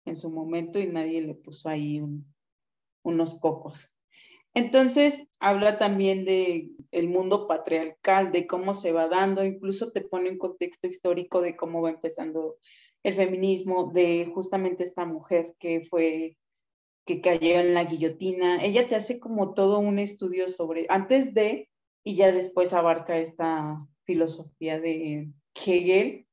en 0.05 0.15
su 0.15 0.29
momento 0.29 0.79
y 0.79 0.87
nadie 0.87 1.21
le 1.21 1.35
puso 1.35 1.69
ahí 1.69 2.01
unos 3.03 3.39
cocos. 3.39 3.95
Entonces, 4.53 5.29
habla 5.39 5.77
también 5.77 6.25
de 6.25 6.71
el 6.91 7.07
mundo 7.07 7.47
patriarcal, 7.47 8.31
de 8.33 8.47
cómo 8.47 8.73
se 8.73 8.91
va 8.91 9.07
dando, 9.07 9.45
incluso 9.45 9.91
te 9.91 10.01
pone 10.01 10.29
un 10.29 10.37
contexto 10.37 10.87
histórico 10.87 11.41
de 11.41 11.55
cómo 11.55 11.81
va 11.81 11.91
empezando 11.91 12.57
el 13.03 13.13
feminismo, 13.13 13.91
de 13.93 14.29
justamente 14.33 14.83
esta 14.83 15.05
mujer 15.05 15.55
que 15.59 15.81
fue, 15.81 16.37
que 17.05 17.21
cayó 17.21 17.59
en 17.59 17.73
la 17.73 17.85
guillotina. 17.85 18.63
Ella 18.63 18.87
te 18.87 18.95
hace 18.95 19.19
como 19.19 19.53
todo 19.53 19.79
un 19.79 19.99
estudio 19.99 20.49
sobre, 20.49 20.85
antes 20.89 21.33
de, 21.33 21.69
y 22.03 22.15
ya 22.15 22.31
después 22.31 22.73
abarca 22.73 23.17
esta 23.17 23.87
filosofía 24.03 24.79
de 24.79 25.29
Hegel, 25.55 26.27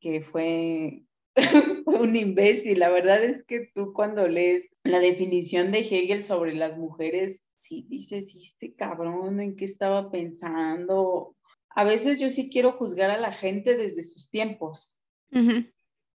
que 0.00 0.20
fue 0.20 1.04
un 1.86 2.16
imbécil. 2.16 2.78
La 2.78 2.90
verdad 2.90 3.22
es 3.22 3.44
que 3.44 3.70
tú 3.74 3.92
cuando 3.92 4.28
lees 4.28 4.76
la 4.84 5.00
definición 5.00 5.72
de 5.72 5.80
Hegel 5.80 6.22
sobre 6.22 6.54
las 6.54 6.76
mujeres, 6.76 7.44
sí 7.58 7.86
dices, 7.88 8.34
este 8.34 8.74
cabrón, 8.74 9.40
¿en 9.40 9.56
qué 9.56 9.64
estaba 9.64 10.10
pensando? 10.10 11.36
A 11.70 11.84
veces 11.84 12.20
yo 12.20 12.28
sí 12.28 12.50
quiero 12.50 12.72
juzgar 12.72 13.10
a 13.10 13.20
la 13.20 13.32
gente 13.32 13.76
desde 13.76 14.02
sus 14.02 14.28
tiempos, 14.28 14.96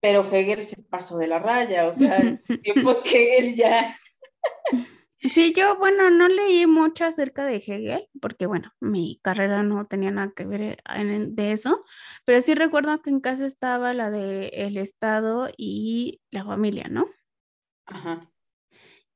pero 0.05 0.23
Hegel 0.23 0.61
se 0.61 0.83
pasó 0.83 1.17
de 1.17 1.25
la 1.25 1.39
raya, 1.39 1.87
o 1.87 1.93
sea, 1.93 2.17
en 2.17 2.39
sus 2.39 2.59
tiempos 2.61 3.03
Hegel 3.11 3.55
ya... 3.55 3.97
Sí, 5.17 5.51
yo, 5.57 5.77
bueno, 5.77 6.11
no 6.11 6.27
leí 6.27 6.67
mucho 6.67 7.05
acerca 7.05 7.43
de 7.43 7.55
Hegel, 7.55 8.07
porque, 8.21 8.45
bueno, 8.45 8.71
mi 8.79 9.19
carrera 9.23 9.63
no 9.63 9.87
tenía 9.87 10.11
nada 10.11 10.31
que 10.35 10.45
ver 10.45 10.83
en, 10.93 11.35
de 11.35 11.53
eso, 11.53 11.83
pero 12.23 12.39
sí 12.41 12.53
recuerdo 12.53 13.01
que 13.01 13.09
en 13.09 13.19
casa 13.19 13.47
estaba 13.47 13.95
la 13.95 14.11
de 14.11 14.49
el 14.49 14.77
Estado 14.77 15.49
y 15.57 16.21
la 16.29 16.45
familia, 16.45 16.85
¿no? 16.87 17.07
Ajá. 17.87 18.31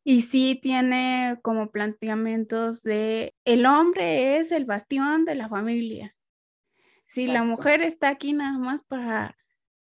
Y 0.03 0.24
sí 0.24 0.58
tiene 0.60 1.38
como 1.43 1.69
planteamientos 1.69 2.81
de 2.81 3.36
el 3.46 3.67
hombre 3.67 4.38
es 4.38 4.51
el 4.51 4.65
bastión 4.65 5.24
de 5.24 5.36
la 5.36 5.50
familia. 5.50 6.15
Si 7.05 7.27
la 7.27 7.43
mujer 7.43 7.84
está 7.84 8.10
aquí 8.10 8.34
nada 8.34 8.58
más 8.58 8.81
para 8.81 9.36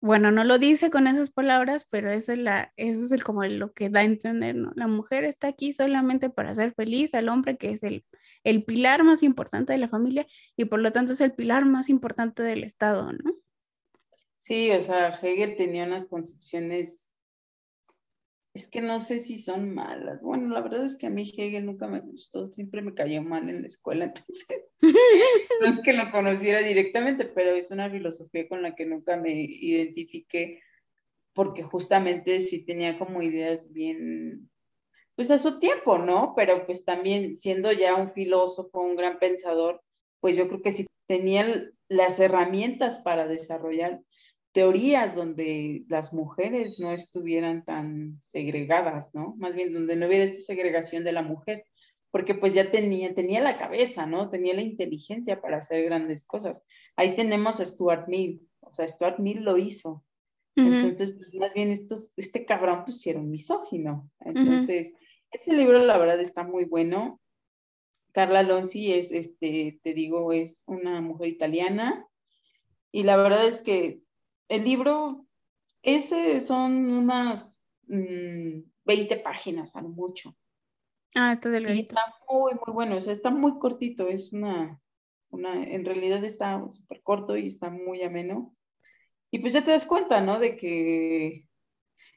bueno, 0.01 0.31
no 0.31 0.43
lo 0.43 0.57
dice 0.57 0.89
con 0.89 1.05
esas 1.05 1.29
palabras, 1.29 1.87
pero 1.89 2.11
eso 2.11 2.33
es, 2.33 2.39
la, 2.39 2.73
eso 2.75 3.05
es 3.05 3.11
el, 3.11 3.23
como 3.23 3.43
lo 3.43 3.71
que 3.71 3.89
da 3.89 3.99
a 3.99 4.03
entender, 4.03 4.55
¿no? 4.55 4.71
La 4.75 4.87
mujer 4.87 5.23
está 5.23 5.47
aquí 5.47 5.73
solamente 5.73 6.31
para 6.31 6.51
hacer 6.51 6.73
feliz 6.73 7.13
al 7.13 7.29
hombre, 7.29 7.55
que 7.55 7.69
es 7.69 7.83
el, 7.83 8.03
el 8.43 8.63
pilar 8.63 9.03
más 9.03 9.21
importante 9.21 9.73
de 9.73 9.79
la 9.79 9.87
familia 9.87 10.25
y 10.57 10.65
por 10.65 10.79
lo 10.79 10.91
tanto 10.91 11.13
es 11.13 11.21
el 11.21 11.33
pilar 11.33 11.65
más 11.65 11.87
importante 11.87 12.41
del 12.41 12.63
Estado, 12.63 13.13
¿no? 13.13 13.35
Sí, 14.37 14.71
o 14.71 14.81
sea, 14.81 15.09
Hegel 15.09 15.55
tenía 15.55 15.83
unas 15.85 16.07
concepciones 16.07 17.10
es 18.53 18.67
que 18.67 18.81
no 18.81 18.99
sé 18.99 19.19
si 19.19 19.37
son 19.37 19.73
malas. 19.73 20.21
Bueno, 20.21 20.53
la 20.53 20.61
verdad 20.61 20.83
es 20.83 20.97
que 20.97 21.07
a 21.07 21.09
mí 21.09 21.31
Hegel 21.35 21.65
nunca 21.65 21.87
me 21.87 22.01
gustó, 22.01 22.49
siempre 22.49 22.81
me 22.81 22.93
cayó 22.93 23.21
mal 23.21 23.49
en 23.49 23.61
la 23.61 23.67
escuela, 23.67 24.05
entonces 24.15 24.47
no 24.81 25.67
es 25.67 25.79
que 25.79 25.93
lo 25.93 26.11
conociera 26.11 26.61
directamente, 26.61 27.25
pero 27.25 27.51
es 27.51 27.71
una 27.71 27.89
filosofía 27.89 28.47
con 28.47 28.61
la 28.61 28.75
que 28.75 28.85
nunca 28.85 29.15
me 29.15 29.33
identifiqué, 29.33 30.61
porque 31.33 31.63
justamente 31.63 32.41
sí 32.41 32.65
tenía 32.65 32.99
como 32.99 33.21
ideas 33.21 33.71
bien, 33.71 34.49
pues 35.15 35.31
a 35.31 35.37
su 35.37 35.59
tiempo, 35.59 35.97
¿no? 35.97 36.33
Pero 36.35 36.65
pues 36.65 36.83
también 36.83 37.37
siendo 37.37 37.71
ya 37.71 37.95
un 37.95 38.09
filósofo, 38.09 38.81
un 38.81 38.97
gran 38.97 39.17
pensador, 39.17 39.81
pues 40.19 40.35
yo 40.35 40.47
creo 40.49 40.61
que 40.61 40.71
sí 40.71 40.87
tenía 41.07 41.71
las 41.87 42.19
herramientas 42.19 42.99
para 42.99 43.27
desarrollar 43.27 44.01
teorías 44.51 45.15
donde 45.15 45.83
las 45.87 46.13
mujeres 46.13 46.79
no 46.79 46.91
estuvieran 46.91 47.63
tan 47.63 48.17
segregadas, 48.21 49.13
¿no? 49.13 49.35
Más 49.37 49.55
bien 49.55 49.73
donde 49.73 49.95
no 49.95 50.07
hubiera 50.07 50.25
esta 50.25 50.41
segregación 50.41 51.03
de 51.03 51.13
la 51.13 51.23
mujer, 51.23 51.65
porque 52.11 52.35
pues 52.35 52.53
ya 52.53 52.69
tenía, 52.69 53.13
tenía 53.15 53.41
la 53.41 53.57
cabeza, 53.57 54.05
¿no? 54.05 54.29
Tenía 54.29 54.53
la 54.53 54.61
inteligencia 54.61 55.39
para 55.41 55.57
hacer 55.57 55.85
grandes 55.85 56.25
cosas. 56.25 56.61
Ahí 56.97 57.15
tenemos 57.15 57.59
a 57.59 57.65
Stuart 57.65 58.07
Mill, 58.07 58.45
o 58.59 58.73
sea, 58.73 58.87
Stuart 58.87 59.19
Mill 59.19 59.43
lo 59.43 59.57
hizo. 59.57 60.03
Entonces, 60.57 61.13
pues 61.13 61.33
más 61.33 61.53
bien 61.53 61.71
estos, 61.71 62.13
este 62.17 62.45
cabrón 62.45 62.83
era 63.05 63.19
un 63.19 63.31
misógino. 63.31 64.11
Entonces, 64.19 64.93
ese 65.31 65.53
libro 65.53 65.79
la 65.79 65.97
verdad 65.97 66.19
está 66.19 66.43
muy 66.43 66.65
bueno. 66.65 67.21
Carla 68.11 68.43
Lonzi 68.43 68.91
es, 68.91 69.13
este, 69.13 69.79
te 69.81 69.93
digo, 69.93 70.33
es 70.33 70.63
una 70.67 70.99
mujer 70.99 71.29
italiana 71.29 72.05
y 72.91 73.03
la 73.03 73.15
verdad 73.15 73.47
es 73.47 73.61
que 73.61 74.01
el 74.51 74.65
libro, 74.65 75.25
ese 75.81 76.41
son 76.41 76.91
unas 76.91 77.63
20 77.87 78.65
mm, 78.85 79.23
páginas, 79.23 79.77
a 79.77 79.81
lo 79.81 79.87
mucho. 79.89 80.35
Ah, 81.15 81.31
está 81.31 81.49
delgadito. 81.49 81.77
Y 81.77 81.81
está 81.81 82.13
muy, 82.29 82.51
muy 82.53 82.73
bueno, 82.73 82.97
o 82.97 83.01
sea, 83.01 83.13
está 83.13 83.29
muy 83.29 83.57
cortito, 83.59 84.09
es 84.09 84.33
una, 84.33 84.81
una 85.29 85.63
en 85.63 85.85
realidad 85.85 86.23
está 86.25 86.61
súper 86.69 87.01
corto 87.01 87.37
y 87.37 87.47
está 87.47 87.69
muy 87.69 88.03
ameno. 88.03 88.53
Y 89.31 89.39
pues 89.39 89.53
ya 89.53 89.63
te 89.63 89.71
das 89.71 89.85
cuenta, 89.85 90.19
¿no? 90.19 90.37
De 90.39 90.57
que 90.57 91.45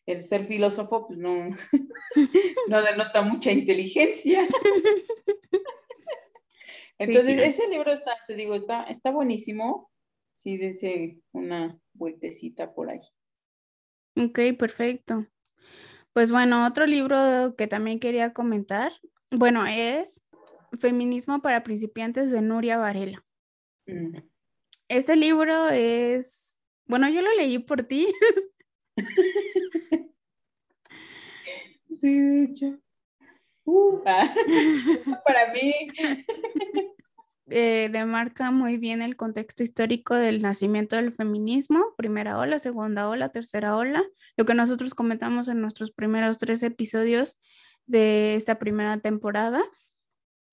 el 0.07 0.21
ser 0.21 0.45
filósofo, 0.45 1.07
pues 1.07 1.21
no, 1.21 1.51
no 2.69 2.83
denota 2.83 3.23
mucha 3.23 3.53
inteligencia. 3.53 4.49
Entonces, 6.99 7.39
ese 7.39 7.69
libro 7.69 7.93
está, 7.93 8.17
te 8.27 8.35
digo, 8.35 8.57
está, 8.57 8.85
está 8.85 9.13
buenísimo. 9.13 9.93
Sí, 10.33 10.57
dice 10.57 11.21
una 11.33 11.81
vueltecita 11.95 12.75
por 12.75 12.91
ahí. 12.91 13.01
Ok, 14.17 14.39
perfecto. 14.59 15.27
Pues 16.13 16.31
bueno, 16.31 16.67
otro 16.67 16.87
libro 16.87 17.57
que 17.57 17.67
también 17.67 17.99
quería 17.99 18.33
comentar, 18.33 18.93
bueno, 19.31 19.67
es 19.67 20.23
Feminismo 20.79 21.43
para 21.43 21.63
principiantes 21.63 22.31
de 22.31 22.41
Nuria 22.41 22.77
Varela. 22.79 23.25
Mm. 23.87 24.13
Este 24.89 25.17
libro 25.17 25.71
es, 25.71 26.59
bueno, 26.87 27.09
yo 27.09 27.23
lo 27.23 27.35
leí 27.35 27.59
por 27.59 27.83
ti. 27.85 28.07
sí, 32.01 32.21
de 32.21 32.45
hecho. 32.45 32.79
Uh, 33.65 34.03
para 35.25 35.53
mí. 35.53 35.73
eh, 37.57 37.89
demarca 37.89 38.51
muy 38.51 38.79
bien 38.79 39.01
el 39.01 39.15
contexto 39.15 39.63
histórico 39.63 40.17
del 40.17 40.43
nacimiento 40.43 40.97
del 40.97 41.13
feminismo, 41.13 41.95
primera 41.97 42.37
ola, 42.37 42.59
segunda 42.59 43.09
ola, 43.09 43.29
tercera 43.29 43.77
ola, 43.77 44.03
lo 44.37 44.45
que 44.45 44.55
nosotros 44.55 44.93
comentamos 44.93 45.47
en 45.47 45.61
nuestros 45.61 45.93
primeros 45.93 46.39
tres 46.39 46.65
episodios 46.65 47.39
de 47.87 48.35
esta 48.35 48.59
primera 48.59 48.99
temporada. 48.99 49.63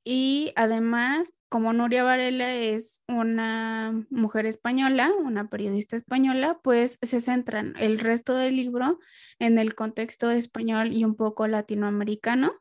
Y 0.04 0.54
además, 0.56 1.34
como 1.50 1.74
Nuria 1.74 2.04
Varela 2.04 2.54
es 2.54 3.02
una 3.08 4.06
mujer 4.12 4.46
española, 4.46 5.12
una 5.18 5.50
periodista 5.50 5.96
española, 5.96 6.60
pues 6.64 7.00
se 7.02 7.20
centran 7.20 7.74
el 7.80 7.98
resto 7.98 8.36
del 8.36 8.56
libro 8.56 9.00
en 9.40 9.58
el 9.58 9.74
contexto 9.74 10.30
español 10.30 10.94
y 10.94 11.04
un 11.04 11.16
poco 11.16 11.48
latinoamericano, 11.48 12.54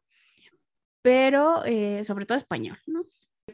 pero 1.03 1.63
eh, 1.67 2.05
sobre 2.05 2.25
todo 2.25 2.39
español, 2.39 2.79
¿no? 2.87 3.05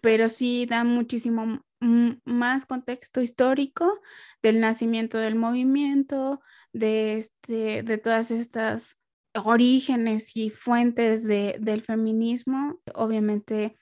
Pero 0.01 0.29
sí 0.29 0.67
da 0.67 0.85
muchísimo 0.85 1.61
más 1.81 2.65
contexto 2.65 3.21
histórico 3.21 4.01
del 4.43 4.61
nacimiento 4.61 5.19
del 5.19 5.35
movimiento, 5.35 6.41
de, 6.73 7.17
este, 7.17 7.83
de 7.83 7.99
todas 7.99 8.31
estas 8.31 8.99
orígenes 9.35 10.37
y 10.37 10.51
fuentes 10.51 11.27
del 11.27 11.83
feminismo, 11.83 12.81
obviamente 12.95 13.77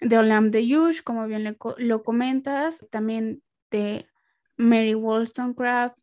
de 0.00 0.18
Olam 0.18 0.50
de 0.50 0.66
Yush, 0.66 1.02
como 1.02 1.26
bien 1.26 1.56
lo 1.78 2.02
comentas, 2.02 2.86
también 2.90 3.42
de 3.70 4.06
Mary 4.56 4.94
Wollstonecraft, 4.94 5.98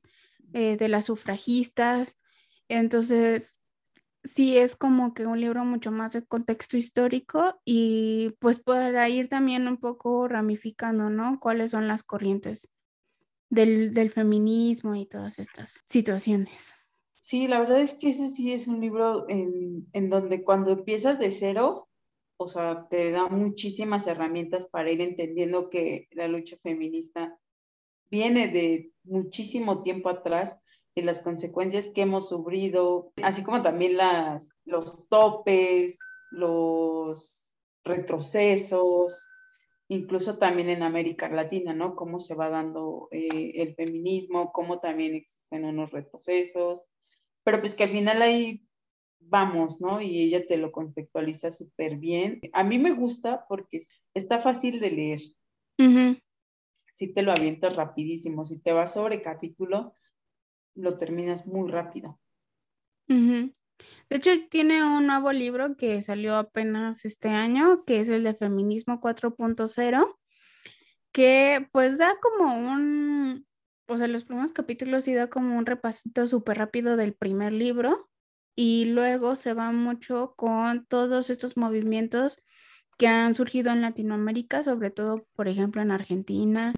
eh, 0.53 0.75
de 0.75 0.89
las 0.89 1.05
sufragistas. 1.05 2.17
Entonces, 2.67 3.60
sí 4.23 4.57
es 4.57 4.75
como 4.75 5.13
que 5.13 5.25
un 5.25 5.39
libro 5.39 5.65
mucho 5.65 5.91
más 5.91 6.13
de 6.13 6.25
contexto 6.25 6.77
histórico 6.77 7.59
y 7.65 8.35
pues 8.39 8.59
podrá 8.59 9.09
ir 9.09 9.27
también 9.27 9.67
un 9.67 9.77
poco 9.77 10.27
ramificando, 10.27 11.09
¿no? 11.09 11.39
Cuáles 11.39 11.71
son 11.71 11.87
las 11.87 12.03
corrientes 12.03 12.69
del, 13.49 14.11
feminismo 14.11 14.95
y 14.95 15.05
todas 15.05 15.39
estas 15.39 15.83
situaciones. 15.85 16.73
Sí, 17.15 17.47
la 17.47 17.59
verdad 17.59 17.81
es 17.81 17.95
que 17.95 18.09
ese 18.09 18.29
sí 18.29 18.51
es 18.51 18.67
un 18.67 18.81
libro 18.81 19.29
en, 19.29 19.87
en 19.93 20.09
donde 20.09 20.43
cuando 20.43 20.71
empiezas 20.71 21.19
de 21.19 21.31
cero, 21.31 21.87
o 22.37 22.47
sea, 22.47 22.87
te 22.89 23.11
da 23.11 23.27
muchísimas 23.27 24.07
herramientas 24.07 24.67
para 24.67 24.91
ir 24.91 25.01
entendiendo 25.01 25.69
que 25.69 26.07
la 26.11 26.27
lucha 26.27 26.57
feminista 26.57 27.37
viene 28.09 28.47
de 28.47 28.91
muchísimo 29.03 29.81
tiempo 29.81 30.09
atrás 30.09 30.59
y 30.95 31.01
las 31.01 31.21
consecuencias 31.21 31.89
que 31.89 32.01
hemos 32.01 32.29
sufrido, 32.29 33.13
así 33.23 33.43
como 33.43 33.61
también 33.61 33.97
las, 33.97 34.53
los 34.65 35.07
topes, 35.07 35.99
los 36.31 37.53
retrocesos, 37.83 39.27
incluso 39.87 40.37
también 40.37 40.69
en 40.69 40.83
América 40.83 41.29
Latina, 41.29 41.73
¿no? 41.73 41.95
Cómo 41.95 42.19
se 42.19 42.35
va 42.35 42.49
dando 42.49 43.07
eh, 43.11 43.53
el 43.55 43.75
feminismo, 43.75 44.51
cómo 44.51 44.79
también 44.79 45.15
existen 45.15 45.65
unos 45.65 45.91
retrocesos, 45.91 46.89
pero 47.43 47.59
pues 47.59 47.75
que 47.75 47.83
al 47.83 47.89
final 47.89 48.21
ahí 48.21 48.65
vamos, 49.19 49.81
¿no? 49.81 50.01
Y 50.01 50.21
ella 50.21 50.45
te 50.45 50.57
lo 50.57 50.71
contextualiza 50.71 51.51
súper 51.51 51.97
bien. 51.97 52.41
A 52.53 52.63
mí 52.63 52.79
me 52.79 52.91
gusta 52.91 53.45
porque 53.47 53.79
está 54.13 54.39
fácil 54.39 54.79
de 54.79 54.91
leer. 54.91 55.21
Si 56.91 57.11
te 57.11 57.23
lo 57.23 57.31
avientas 57.31 57.75
rapidísimo, 57.75 58.45
si 58.45 58.59
te 58.59 58.71
vas 58.71 58.93
sobre 58.93 59.23
capítulo, 59.23 59.95
lo 60.75 60.97
terminas 60.97 61.45
muy 61.47 61.69
rápido. 61.69 62.19
De 64.09 64.17
hecho, 64.17 64.31
tiene 64.49 64.83
un 64.83 65.07
nuevo 65.07 65.31
libro 65.31 65.75
que 65.75 66.01
salió 66.01 66.35
apenas 66.35 67.05
este 67.05 67.29
año, 67.29 67.83
que 67.85 67.99
es 67.99 68.09
el 68.09 68.23
de 68.23 68.33
Feminismo 68.33 69.01
4.0, 69.01 70.19
que 71.11 71.67
pues 71.71 71.97
da 71.97 72.15
como 72.21 72.53
un, 72.53 73.45
o 73.87 73.97
sea, 73.97 74.07
los 74.07 74.23
primeros 74.23 74.53
capítulos 74.53 75.05
sí 75.05 75.13
da 75.13 75.29
como 75.29 75.57
un 75.57 75.65
repasito 75.65 76.27
súper 76.27 76.57
rápido 76.57 76.95
del 76.95 77.13
primer 77.13 77.53
libro 77.53 78.09
y 78.55 78.85
luego 78.85 79.35
se 79.35 79.53
va 79.53 79.71
mucho 79.71 80.33
con 80.35 80.85
todos 80.85 81.29
estos 81.29 81.57
movimientos 81.57 82.41
que 82.97 83.07
han 83.07 83.33
surgido 83.33 83.71
en 83.71 83.81
Latinoamérica, 83.81 84.63
sobre 84.63 84.91
todo, 84.91 85.25
por 85.33 85.47
ejemplo, 85.47 85.81
en 85.81 85.91
Argentina, 85.91 86.73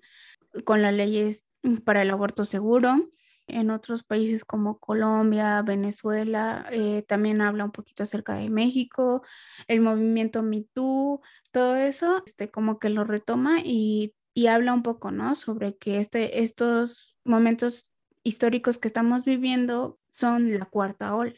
con 0.66 0.82
las 0.82 0.94
leyes 0.94 1.46
para 1.84 2.02
el 2.02 2.12
aborto 2.12 2.46
seguro 2.46 3.10
en 3.48 3.70
otros 3.70 4.04
países 4.04 4.46
como 4.46 4.80
Colombia, 4.80 5.62
Venezuela, 5.62 6.68
eh, 6.72 7.04
también 7.08 7.42
habla 7.42 7.66
un 7.66 7.72
poquito 7.72 8.04
acerca 8.04 8.36
de 8.36 8.50
México, 8.50 9.24
el 9.68 9.82
movimiento 9.82 10.44
MeToo, 10.44 11.22
todo 11.52 11.76
eso, 11.76 12.24
este, 12.26 12.50
como 12.50 12.80
que 12.80 12.90
lo 12.90 13.04
retoma 13.04 13.60
y, 13.64 14.14
y 14.34 14.48
habla 14.48 14.74
un 14.74 14.84
poco, 14.84 15.12
¿no? 15.12 15.36
Sobre 15.36 15.78
que 15.78 16.00
este, 16.00 16.44
estos 16.44 17.18
momentos 17.24 17.92
históricos 18.24 18.78
que 18.78 18.88
estamos 18.88 19.26
viviendo 19.26 20.00
son 20.10 20.58
la 20.58 20.66
cuarta 20.66 21.16
ola. 21.16 21.36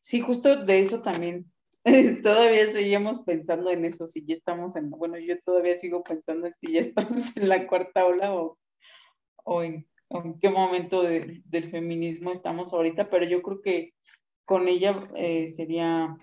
Sí, 0.00 0.20
justo 0.20 0.64
de 0.64 0.80
eso 0.80 1.02
también. 1.02 1.52
todavía 2.22 2.66
seguimos 2.72 3.20
pensando 3.20 3.70
en 3.70 3.84
eso, 3.84 4.06
si 4.06 4.24
ya 4.24 4.34
estamos 4.34 4.76
en, 4.76 4.90
bueno, 4.90 5.18
yo 5.18 5.38
todavía 5.40 5.76
sigo 5.76 6.02
pensando 6.02 6.46
en 6.46 6.54
si 6.54 6.72
ya 6.72 6.80
estamos 6.80 7.36
en 7.36 7.48
la 7.48 7.66
cuarta 7.66 8.04
ola 8.04 8.34
o, 8.34 8.58
o 9.44 9.62
en 9.62 9.88
en 10.10 10.38
qué 10.38 10.50
momento 10.50 11.02
del 11.02 11.70
feminismo 11.70 12.32
estamos 12.32 12.72
ahorita, 12.72 13.10
pero 13.10 13.26
yo 13.26 13.42
creo 13.42 13.60
que 13.60 13.94
con 14.44 14.68
ella 14.68 15.08
eh, 15.16 15.48
sería 15.48 16.16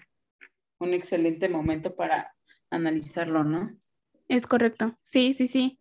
un 0.79 0.93
excelente 0.93 1.49
momento 1.49 1.95
para 1.95 2.35
analizarlo, 2.69 3.43
¿no? 3.43 3.71
Es 4.27 4.47
correcto, 4.47 4.97
sí, 5.01 5.33
sí, 5.33 5.47
sí. 5.47 5.79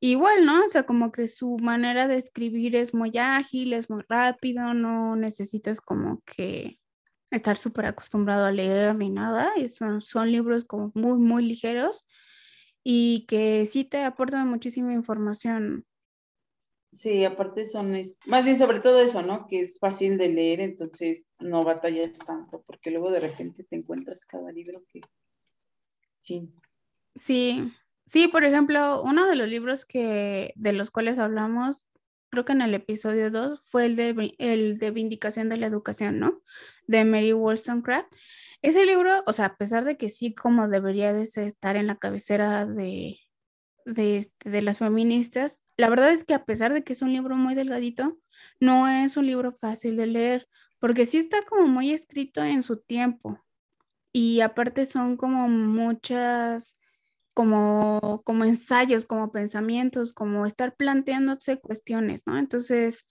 Igual, 0.00 0.44
¿no? 0.44 0.66
O 0.66 0.68
sea, 0.68 0.82
como 0.82 1.12
que 1.12 1.28
su 1.28 1.58
manera 1.58 2.08
de 2.08 2.16
escribir 2.16 2.76
es 2.76 2.92
muy 2.92 3.16
ágil, 3.18 3.72
es 3.72 3.88
muy 3.88 4.02
rápido, 4.08 4.74
no 4.74 5.16
necesitas 5.16 5.80
como 5.80 6.20
que 6.26 6.80
estar 7.30 7.56
súper 7.56 7.86
acostumbrado 7.86 8.44
a 8.44 8.52
leer 8.52 8.94
ni 8.96 9.10
nada. 9.10 9.50
son, 9.68 10.02
son 10.02 10.30
libros 10.30 10.64
como 10.64 10.92
muy, 10.94 11.18
muy 11.18 11.44
ligeros 11.46 12.06
y 12.84 13.26
que 13.28 13.64
sí 13.64 13.84
te 13.84 14.02
aportan 14.02 14.48
muchísima 14.48 14.92
información. 14.92 15.86
Sí, 16.92 17.24
aparte 17.24 17.64
son, 17.64 17.98
más 18.26 18.44
bien 18.44 18.58
sobre 18.58 18.78
todo 18.78 19.00
eso, 19.00 19.22
¿no? 19.22 19.46
Que 19.48 19.60
es 19.60 19.78
fácil 19.78 20.18
de 20.18 20.28
leer, 20.28 20.60
entonces 20.60 21.24
no 21.38 21.64
batallas 21.64 22.18
tanto, 22.18 22.62
porque 22.66 22.90
luego 22.90 23.10
de 23.10 23.20
repente 23.20 23.64
te 23.64 23.76
encuentras 23.76 24.26
cada 24.26 24.52
libro 24.52 24.84
que, 24.92 25.00
fin. 26.22 26.54
Sí, 27.14 27.72
sí, 28.06 28.28
por 28.28 28.44
ejemplo, 28.44 29.02
uno 29.02 29.26
de 29.26 29.36
los 29.36 29.48
libros 29.48 29.86
que, 29.86 30.52
de 30.54 30.74
los 30.74 30.90
cuales 30.90 31.18
hablamos, 31.18 31.86
creo 32.28 32.44
que 32.44 32.52
en 32.52 32.60
el 32.60 32.74
episodio 32.74 33.30
2, 33.30 33.62
fue 33.64 33.86
el 33.86 33.96
de, 33.96 34.34
el 34.36 34.78
de 34.78 34.90
Vindicación 34.90 35.48
de 35.48 35.56
la 35.56 35.68
Educación, 35.68 36.18
¿no? 36.18 36.42
De 36.86 37.06
Mary 37.06 37.32
Wollstonecraft. 37.32 38.12
Ese 38.60 38.84
libro, 38.84 39.22
o 39.26 39.32
sea, 39.32 39.46
a 39.46 39.56
pesar 39.56 39.86
de 39.86 39.96
que 39.96 40.10
sí 40.10 40.34
como 40.34 40.68
debería 40.68 41.14
de 41.14 41.22
estar 41.22 41.76
en 41.76 41.86
la 41.86 41.96
cabecera 41.96 42.66
de, 43.84 44.18
este, 44.18 44.50
de, 44.50 44.62
las 44.62 44.78
feministas, 44.78 45.60
la 45.76 45.88
verdad 45.88 46.12
es 46.12 46.24
que 46.24 46.34
a 46.34 46.44
pesar 46.44 46.72
de 46.72 46.84
que 46.84 46.92
es 46.92 47.02
un 47.02 47.12
libro 47.12 47.36
muy 47.36 47.54
delgadito, 47.54 48.18
no 48.60 48.88
es 48.88 49.16
un 49.16 49.26
libro 49.26 49.52
fácil 49.52 49.96
de 49.96 50.06
leer, 50.06 50.48
porque 50.78 51.06
sí 51.06 51.18
está 51.18 51.42
como 51.42 51.66
muy 51.68 51.92
escrito 51.92 52.42
en 52.42 52.62
su 52.62 52.78
tiempo. 52.78 53.38
Y 54.12 54.40
aparte 54.40 54.84
son 54.84 55.16
como 55.16 55.48
muchas, 55.48 56.78
como, 57.34 58.22
como 58.24 58.44
ensayos, 58.44 59.06
como 59.06 59.32
pensamientos, 59.32 60.12
como 60.12 60.46
estar 60.46 60.76
planteándose 60.76 61.60
cuestiones, 61.60 62.26
¿no? 62.26 62.38
Entonces, 62.38 63.06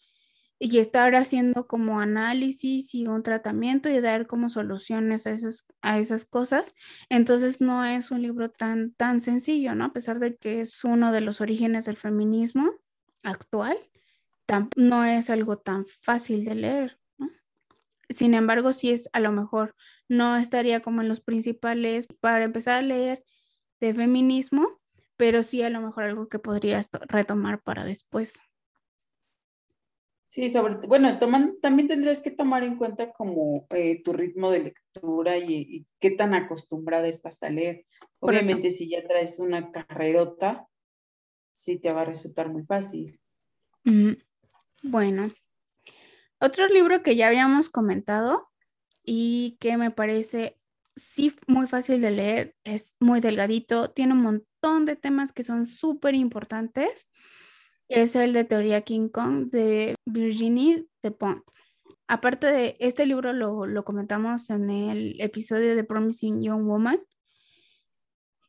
y 0.64 0.78
estar 0.78 1.16
haciendo 1.16 1.66
como 1.66 2.00
análisis 2.00 2.94
y 2.94 3.08
un 3.08 3.24
tratamiento 3.24 3.90
y 3.90 4.00
dar 4.00 4.28
como 4.28 4.48
soluciones 4.48 5.26
a 5.26 5.32
esas, 5.32 5.66
a 5.82 5.98
esas 5.98 6.24
cosas. 6.24 6.76
Entonces 7.10 7.62
no 7.62 7.84
es 7.84 8.12
un 8.12 8.22
libro 8.22 8.52
tan, 8.52 8.94
tan 8.94 9.22
sencillo, 9.22 9.74
¿no? 9.74 9.86
A 9.86 9.94
pesar 9.94 10.20
de 10.20 10.36
que 10.38 10.62
es 10.62 10.84
uno 10.84 11.12
de 11.12 11.22
los 11.22 11.42
orígenes 11.42 11.86
del 11.86 11.98
feminismo 11.98 12.74
actual, 13.24 13.76
no 14.76 15.04
es 15.04 15.32
algo 15.32 15.58
tan 15.58 15.88
fácil 15.88 16.46
de 16.46 16.54
leer, 16.54 17.00
¿no? 17.18 17.30
Sin 18.10 18.36
embargo, 18.36 18.72
sí 18.72 18.92
es 18.92 19.10
a 19.14 19.20
lo 19.20 19.32
mejor, 19.32 19.76
no 20.10 20.38
estaría 20.38 20.82
como 20.82 21.02
en 21.02 21.10
los 21.10 21.22
principales 21.22 22.08
para 22.20 22.44
empezar 22.44 22.78
a 22.78 22.82
leer 22.84 23.24
de 23.80 23.96
feminismo, 23.96 24.80
pero 25.18 25.42
sí 25.42 25.64
a 25.64 25.72
lo 25.72 25.82
mejor 25.82 26.04
algo 26.04 26.30
que 26.30 26.38
podrías 26.38 26.90
retomar 27.10 27.64
para 27.64 27.84
después. 27.84 28.42
Sí, 30.32 30.50
sobre, 30.50 30.76
bueno, 30.88 31.20
toman, 31.20 31.60
también 31.62 31.90
tendrías 31.90 32.22
que 32.22 32.32
tomar 32.32 32.64
en 32.64 32.78
cuenta 32.78 33.12
como 33.12 33.66
eh, 33.72 34.02
tu 34.02 34.14
ritmo 34.14 34.50
de 34.50 34.62
lectura 34.62 35.38
y, 35.38 35.86
qué 36.00 36.12
tan 36.12 36.34
acostumbrada 36.34 37.10
estás 37.10 37.44
a 37.44 37.50
leer. 37.50 37.86
Obviamente, 38.20 38.72
si 38.72 38.90
ya 38.90 39.06
traes 39.06 39.40
una 39.40 39.74
carrerota, 39.74 40.70
sí 41.52 41.82
te 41.82 41.92
va 41.92 42.04
a 42.04 42.06
resultar 42.06 42.48
muy 42.48 42.64
fácil. 42.64 43.20
Mm, 43.84 44.12
bueno, 44.84 45.34
otro 46.40 46.66
libro 46.68 47.04
que 47.04 47.18
ya 47.18 47.28
habíamos 47.28 47.70
comentado 47.70 48.50
y 49.04 49.58
que 49.60 49.76
me 49.76 49.92
parece 49.92 50.58
sí 50.96 51.36
muy 51.46 51.68
fácil 51.68 52.00
de 52.00 52.12
leer, 52.12 52.56
es 52.64 52.96
muy 53.02 53.20
delgadito, 53.20 53.92
tiene 53.92 54.14
un 54.14 54.22
montón 54.22 54.86
de 54.86 54.96
temas 54.96 55.34
que 55.34 55.44
son 55.44 55.66
súper 55.66 56.16
importantes 56.16 57.10
es 57.92 58.16
el 58.16 58.34
de 58.34 58.46
Teoría 58.46 58.82
King 58.82 59.10
Kong 59.10 59.50
de 59.52 59.96
Virginie 60.06 60.88
Despont. 61.04 61.44
Aparte 62.08 62.48
de 62.48 62.78
este 62.80 63.06
libro, 63.06 63.34
lo, 63.34 63.84
comentamos 63.84 64.50
en 64.50 64.70
el 64.70 65.20
episodio 65.22 65.76
de 65.76 65.84
Promising 65.84 66.42
Young 66.42 66.66
Woman. 66.66 67.00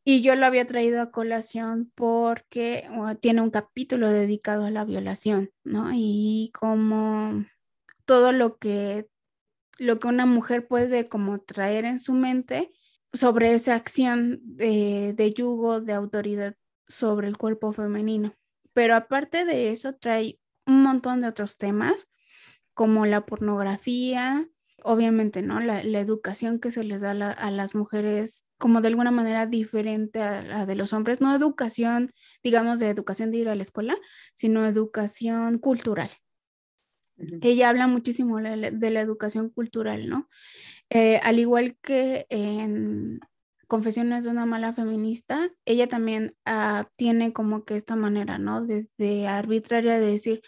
Y 0.05 0.23
yo 0.23 0.35
lo 0.35 0.47
había 0.47 0.67
traído 0.67 1.01
a 1.01 1.13
colación 1.13 1.93
porque 1.95 2.89
tiene 3.21 3.41
un 3.41 3.51
capítulo 3.51 4.09
dedicado 4.09 4.65
a 4.65 4.71
la 4.71 4.85
violación, 4.85 5.51
¿no? 5.63 5.91
Y 5.95 6.51
como 6.59 7.45
todo 8.05 8.33
lo 8.33 8.59
que, 8.59 9.09
lo 9.79 10.01
que 10.01 10.09
una 10.09 10.27
mujer 10.27 10.67
puede 10.67 11.09
como 11.09 11.41
traer 11.41 11.85
en 11.85 12.01
su 12.01 12.15
mente 12.15 12.73
sobre 13.13 13.55
esa 13.55 13.77
acción 13.77 14.41
de, 14.43 15.15
de 15.17 15.33
yugo, 15.33 15.81
de 15.81 15.93
autoridad 15.93 16.57
sobre 16.89 17.29
el 17.29 17.39
cuerpo 17.39 17.73
femenino 17.73 18.35
pero 18.73 18.95
aparte 18.95 19.45
de 19.45 19.71
eso 19.71 19.95
trae 19.95 20.39
un 20.67 20.83
montón 20.83 21.21
de 21.21 21.29
otros 21.29 21.57
temas 21.57 22.09
como 22.75 23.07
la 23.07 23.27
pornografía, 23.27 24.49
obviamente, 24.83 25.43
¿no? 25.43 25.61
La, 25.61 25.81
educación 25.81 26.59
que 26.59 26.71
se 26.71 26.85
les 26.85 27.01
da 27.01 27.11
a 27.11 27.51
las 27.51 27.75
mujeres 27.75 28.45
como 28.59 28.81
de 28.81 28.89
alguna 28.89 29.11
manera 29.11 29.47
diferente 29.47 30.21
a 30.23 30.43
la 30.43 30.67
de 30.67 30.77
los 30.77 30.93
hombres, 30.93 31.21
no 31.21 31.35
educación, 31.35 32.13
digamos, 32.43 32.79
de 32.79 32.89
educación 32.89 33.31
de 33.31 33.39
ir 33.39 33.49
a 33.49 33.55
la 33.55 33.63
escuela, 33.63 33.97
sino 34.35 34.67
educación 34.67 35.59
cultural. 35.59 36.11
Ella 37.41 37.69
habla 37.69 37.87
muchísimo 37.87 38.39
de 38.39 38.91
la 38.91 39.01
educación 39.01 39.51
cultural, 39.51 40.09
¿no? 40.09 40.29
Eh, 40.91 41.21
al 41.23 41.39
igual 41.39 41.77
que 41.81 42.27
en 42.31 43.21
Confesiones 43.73 44.25
de 44.25 44.29
una 44.29 44.45
mala 44.45 44.75
feminista, 44.75 45.49
ella 45.65 45.89
también 45.89 46.37
ah, 46.45 46.91
tiene 46.99 47.33
como 47.33 47.65
que 47.65 47.75
esta 47.75 47.97
manera, 47.97 48.37
¿no? 48.37 48.67
De, 48.67 49.27
arbitraria 49.27 49.99
de 49.99 50.09
decir, 50.09 50.43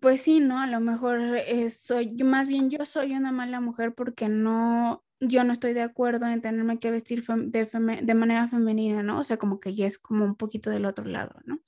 pues 0.00 0.22
sí, 0.22 0.40
¿no? 0.40 0.58
A 0.58 0.66
lo 0.66 0.80
mejor 0.80 1.20
eh, 1.20 1.70
soy, 1.70 2.16
más 2.24 2.48
bien 2.48 2.70
yo 2.70 2.84
soy 2.84 3.12
una 3.12 3.30
mala 3.30 3.60
mujer 3.60 3.94
porque 3.94 4.28
no, 4.28 5.04
yo 5.20 5.44
no 5.44 5.52
estoy 5.52 5.72
de 5.72 5.82
acuerdo 5.82 6.26
en 6.26 6.40
tenerme 6.40 6.80
que 6.80 6.90
vestir 6.90 7.24
de, 7.24 8.00
de 8.02 8.14
manera 8.14 8.48
femenina, 8.48 9.04
¿no? 9.04 9.20
O 9.20 9.24
sea, 9.24 9.36
como 9.36 9.60
que 9.60 9.76
ya 9.76 9.86
es 9.86 10.00
como 10.00 10.24
un 10.24 10.34
poquito 10.34 10.68
del 10.70 10.86
otro 10.86 11.04
lado, 11.04 11.36
¿no? 11.44 11.60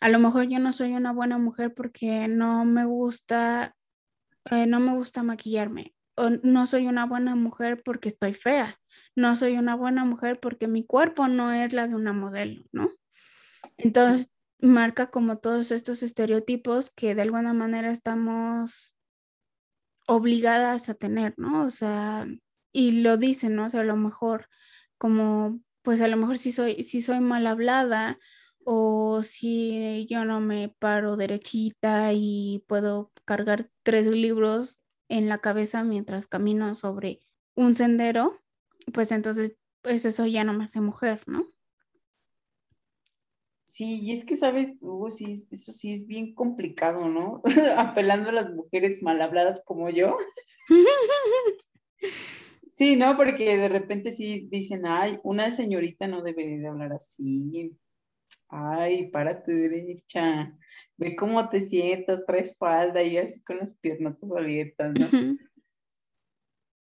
A 0.00 0.08
lo 0.08 0.18
mejor 0.18 0.48
yo 0.48 0.58
no 0.60 0.72
soy 0.72 0.94
una 0.94 1.12
buena 1.12 1.36
mujer 1.36 1.74
porque 1.74 2.26
no 2.26 2.64
me 2.64 2.86
gusta, 2.86 3.76
eh, 4.50 4.64
no 4.66 4.80
me 4.80 4.94
gusta 4.94 5.22
maquillarme, 5.22 5.92
no 6.42 6.66
soy 6.66 6.86
una 6.86 7.06
buena 7.06 7.34
mujer 7.34 7.82
porque 7.82 8.08
estoy 8.08 8.32
fea 8.32 8.78
no 9.14 9.36
soy 9.36 9.56
una 9.58 9.74
buena 9.74 10.04
mujer 10.04 10.40
porque 10.40 10.68
mi 10.68 10.84
cuerpo 10.84 11.28
no 11.28 11.52
es 11.52 11.72
la 11.72 11.86
de 11.86 11.94
una 11.94 12.12
modelo, 12.12 12.64
¿no? 12.72 12.90
Entonces, 13.76 14.32
marca 14.60 15.10
como 15.10 15.38
todos 15.38 15.70
estos 15.70 16.02
estereotipos 16.02 16.90
que 16.90 17.14
de 17.14 17.22
alguna 17.22 17.52
manera 17.52 17.90
estamos 17.90 18.94
obligadas 20.06 20.88
a 20.88 20.94
tener, 20.94 21.34
¿no? 21.36 21.66
O 21.66 21.70
sea, 21.70 22.26
y 22.72 23.02
lo 23.02 23.16
dicen, 23.16 23.56
¿no? 23.56 23.66
O 23.66 23.70
sea, 23.70 23.80
a 23.80 23.84
lo 23.84 23.96
mejor 23.96 24.48
como, 24.98 25.60
pues 25.82 26.00
a 26.00 26.08
lo 26.08 26.16
mejor 26.16 26.38
si 26.38 26.52
soy, 26.52 26.82
si 26.84 27.02
soy 27.02 27.20
mal 27.20 27.46
hablada 27.46 28.18
o 28.64 29.22
si 29.22 30.06
yo 30.08 30.24
no 30.24 30.40
me 30.40 30.68
paro 30.78 31.16
derechita 31.16 32.12
y 32.14 32.64
puedo 32.68 33.12
cargar 33.24 33.68
tres 33.82 34.06
libros 34.06 34.80
en 35.08 35.28
la 35.28 35.38
cabeza 35.38 35.84
mientras 35.84 36.26
camino 36.26 36.74
sobre 36.74 37.20
un 37.54 37.74
sendero, 37.74 38.40
pues 38.92 39.12
entonces, 39.12 39.56
pues 39.82 40.04
eso 40.04 40.26
ya 40.26 40.44
no 40.44 40.52
me 40.52 40.64
hace 40.64 40.80
mujer, 40.80 41.22
¿no? 41.26 41.46
Sí, 43.72 44.00
y 44.02 44.12
es 44.12 44.26
que, 44.26 44.36
¿sabes? 44.36 44.74
Sí, 45.08 45.48
eso 45.50 45.72
sí 45.72 45.92
es 45.92 46.06
bien 46.06 46.34
complicado, 46.34 47.08
¿no? 47.08 47.40
Apelando 47.78 48.28
a 48.28 48.32
las 48.32 48.50
mujeres 48.50 49.02
mal 49.02 49.22
habladas 49.22 49.62
como 49.64 49.88
yo. 49.88 50.18
sí, 52.70 52.96
¿no? 52.96 53.16
Porque 53.16 53.56
de 53.56 53.68
repente 53.70 54.10
sí 54.10 54.46
dicen, 54.50 54.84
ay, 54.84 55.20
una 55.22 55.50
señorita 55.50 56.06
no 56.06 56.22
debería 56.22 56.58
de 56.58 56.68
hablar 56.68 56.92
así. 56.92 57.72
Ay, 58.54 59.08
para 59.08 59.42
tu 59.42 59.50
derecha. 59.50 60.54
Ve 60.98 61.16
cómo 61.16 61.48
te 61.48 61.62
sientas, 61.62 62.26
traes 62.26 62.58
falda 62.58 63.02
y 63.02 63.16
así 63.16 63.42
con 63.42 63.56
las 63.56 63.74
piernas 63.74 64.18
abiertas, 64.30 64.92
¿no? 64.98 65.38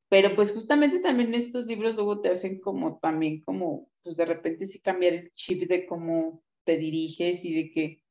Pero 0.09 0.35
pues 0.35 0.53
justamente 0.53 0.99
también 0.99 1.33
estos 1.33 1.67
libros 1.67 1.95
luego 1.95 2.21
te 2.21 2.31
hacen 2.31 2.61
como 2.61 2.99
también 2.99 3.41
como, 3.43 3.89
pues 4.03 4.17
de 4.17 4.25
repente 4.25 4.67
sí 4.67 4.81
cambiar 4.81 5.13
el 5.13 5.31
chip 5.31 5.69
de 5.69 5.87
cómo 5.87 6.43
te 6.65 6.77
diriges 6.77 7.45
y 7.45 7.55
de 7.55 7.71
que, 7.71 8.03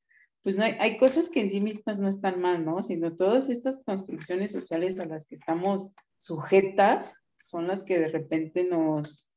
pues 0.41 0.57
no 0.57 0.63
hay, 0.63 0.77
hay 0.79 0.95
cosas 0.95 1.29
que 1.29 1.41
en 1.41 1.49
sí 1.49 1.59
mismas 1.59 1.99
no 1.99 2.07
están 2.07 2.39
mal, 2.39 2.63
¿no? 2.63 2.81
Sino 2.81 3.17
todas 3.17 3.49
estas 3.49 3.83
construcciones 3.83 4.53
sociales 4.53 4.97
a 4.99 5.05
las 5.05 5.25
que 5.25 5.35
estamos 5.35 5.93
sujetas 6.15 7.21
son 7.35 7.67
las 7.67 7.83
que 7.83 7.99
de 7.99 8.07
repente 8.07 8.63
nos, 8.63 9.29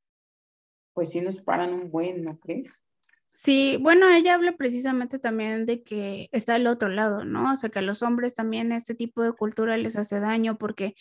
pues 0.92 1.10
sí 1.10 1.20
nos 1.22 1.40
paran 1.40 1.74
un 1.74 1.90
buen, 1.90 2.22
¿no 2.22 2.38
crees? 2.38 2.86
Sí, 3.34 3.78
bueno, 3.80 4.08
ella 4.10 4.34
habla 4.34 4.52
precisamente 4.56 5.18
también 5.18 5.64
de 5.64 5.82
que 5.82 6.28
está 6.32 6.56
el 6.56 6.66
otro 6.66 6.88
lado, 6.88 7.24
¿no? 7.24 7.52
O 7.52 7.56
sea, 7.56 7.70
que 7.70 7.78
a 7.78 7.82
los 7.82 8.02
hombres 8.02 8.34
también 8.34 8.72
este 8.72 8.94
tipo 8.94 9.22
de 9.22 9.32
cultura 9.32 9.76
les 9.78 9.96
hace 9.96 10.20
daño 10.20 10.58
porque 10.58 10.94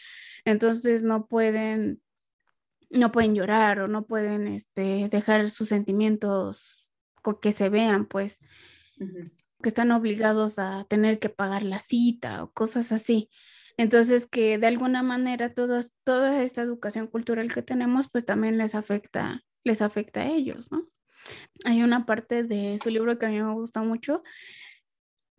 entonces 0.45 1.03
no 1.03 1.27
pueden, 1.27 2.01
no 2.89 3.11
pueden 3.11 3.35
llorar 3.35 3.81
o 3.81 3.87
no 3.87 4.05
pueden 4.05 4.47
este, 4.47 5.09
dejar 5.09 5.49
sus 5.49 5.69
sentimientos 5.69 6.91
que 7.41 7.51
se 7.51 7.69
vean, 7.69 8.05
pues, 8.07 8.39
que 9.61 9.69
están 9.69 9.91
obligados 9.91 10.59
a 10.59 10.85
tener 10.89 11.19
que 11.19 11.29
pagar 11.29 11.63
la 11.63 11.79
cita 11.79 12.43
o 12.43 12.51
cosas 12.51 12.91
así. 12.91 13.29
Entonces, 13.77 14.27
que 14.27 14.57
de 14.57 14.67
alguna 14.67 15.03
manera 15.03 15.53
todos, 15.53 15.93
toda 16.03 16.43
esta 16.43 16.61
educación 16.61 17.07
cultural 17.07 17.53
que 17.53 17.61
tenemos, 17.61 18.09
pues 18.11 18.25
también 18.25 18.57
les 18.57 18.75
afecta, 18.75 19.43
les 19.63 19.81
afecta 19.81 20.21
a 20.21 20.27
ellos, 20.29 20.71
¿no? 20.71 20.87
Hay 21.65 21.83
una 21.83 22.05
parte 22.05 22.43
de 22.43 22.79
su 22.81 22.89
libro 22.89 23.17
que 23.17 23.25
a 23.25 23.29
mí 23.29 23.41
me 23.41 23.53
gusta 23.53 23.81
mucho, 23.81 24.23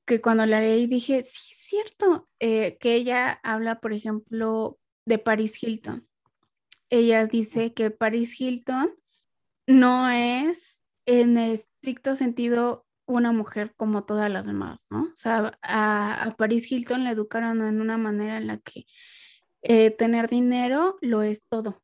que 0.05 0.21
cuando 0.21 0.47
la 0.47 0.61
leí 0.61 0.87
dije, 0.87 1.23
sí, 1.23 1.53
es 1.53 1.59
cierto, 1.59 2.29
eh, 2.39 2.77
que 2.81 2.95
ella 2.95 3.41
habla, 3.43 3.81
por 3.81 3.93
ejemplo, 3.93 4.79
de 5.07 5.19
Paris 5.19 5.63
Hilton. 5.63 6.07
Ella 6.91 7.27
dice 7.27 7.73
que 7.73 7.91
Paris 7.91 8.41
Hilton 8.41 8.95
no 9.67 10.11
es 10.11 10.83
en 11.07 11.39
estricto 11.39 12.15
sentido 12.15 12.87
una 13.07 13.33
mujer 13.33 13.75
como 13.77 14.05
todas 14.05 14.31
las 14.31 14.47
demás, 14.47 14.87
¿no? 14.91 15.05
O 15.05 15.17
sea, 15.17 15.59
a, 15.63 16.35
Paris 16.37 16.71
Hilton 16.71 17.05
la 17.05 17.11
educaron 17.11 17.63
en 17.63 17.81
una 17.81 17.99
manera 17.99 18.39
en 18.39 18.47
la 18.47 18.59
que 18.59 18.87
eh, 19.63 19.91
tener 19.91 20.29
dinero 20.29 20.97
lo 21.01 21.23
es 21.23 21.43
todo. 21.49 21.83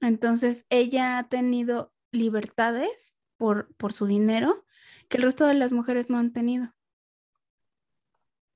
Entonces, 0.00 0.66
ella 0.70 1.18
ha 1.18 1.28
tenido 1.28 1.92
libertades 2.10 3.14
por, 3.36 3.74
por 3.76 3.92
su 3.92 4.06
dinero 4.06 4.64
que 5.08 5.16
el 5.16 5.24
resto 5.24 5.46
de 5.46 5.54
las 5.54 5.72
mujeres 5.72 6.10
no 6.10 6.18
han 6.18 6.32
tenido. 6.32 6.74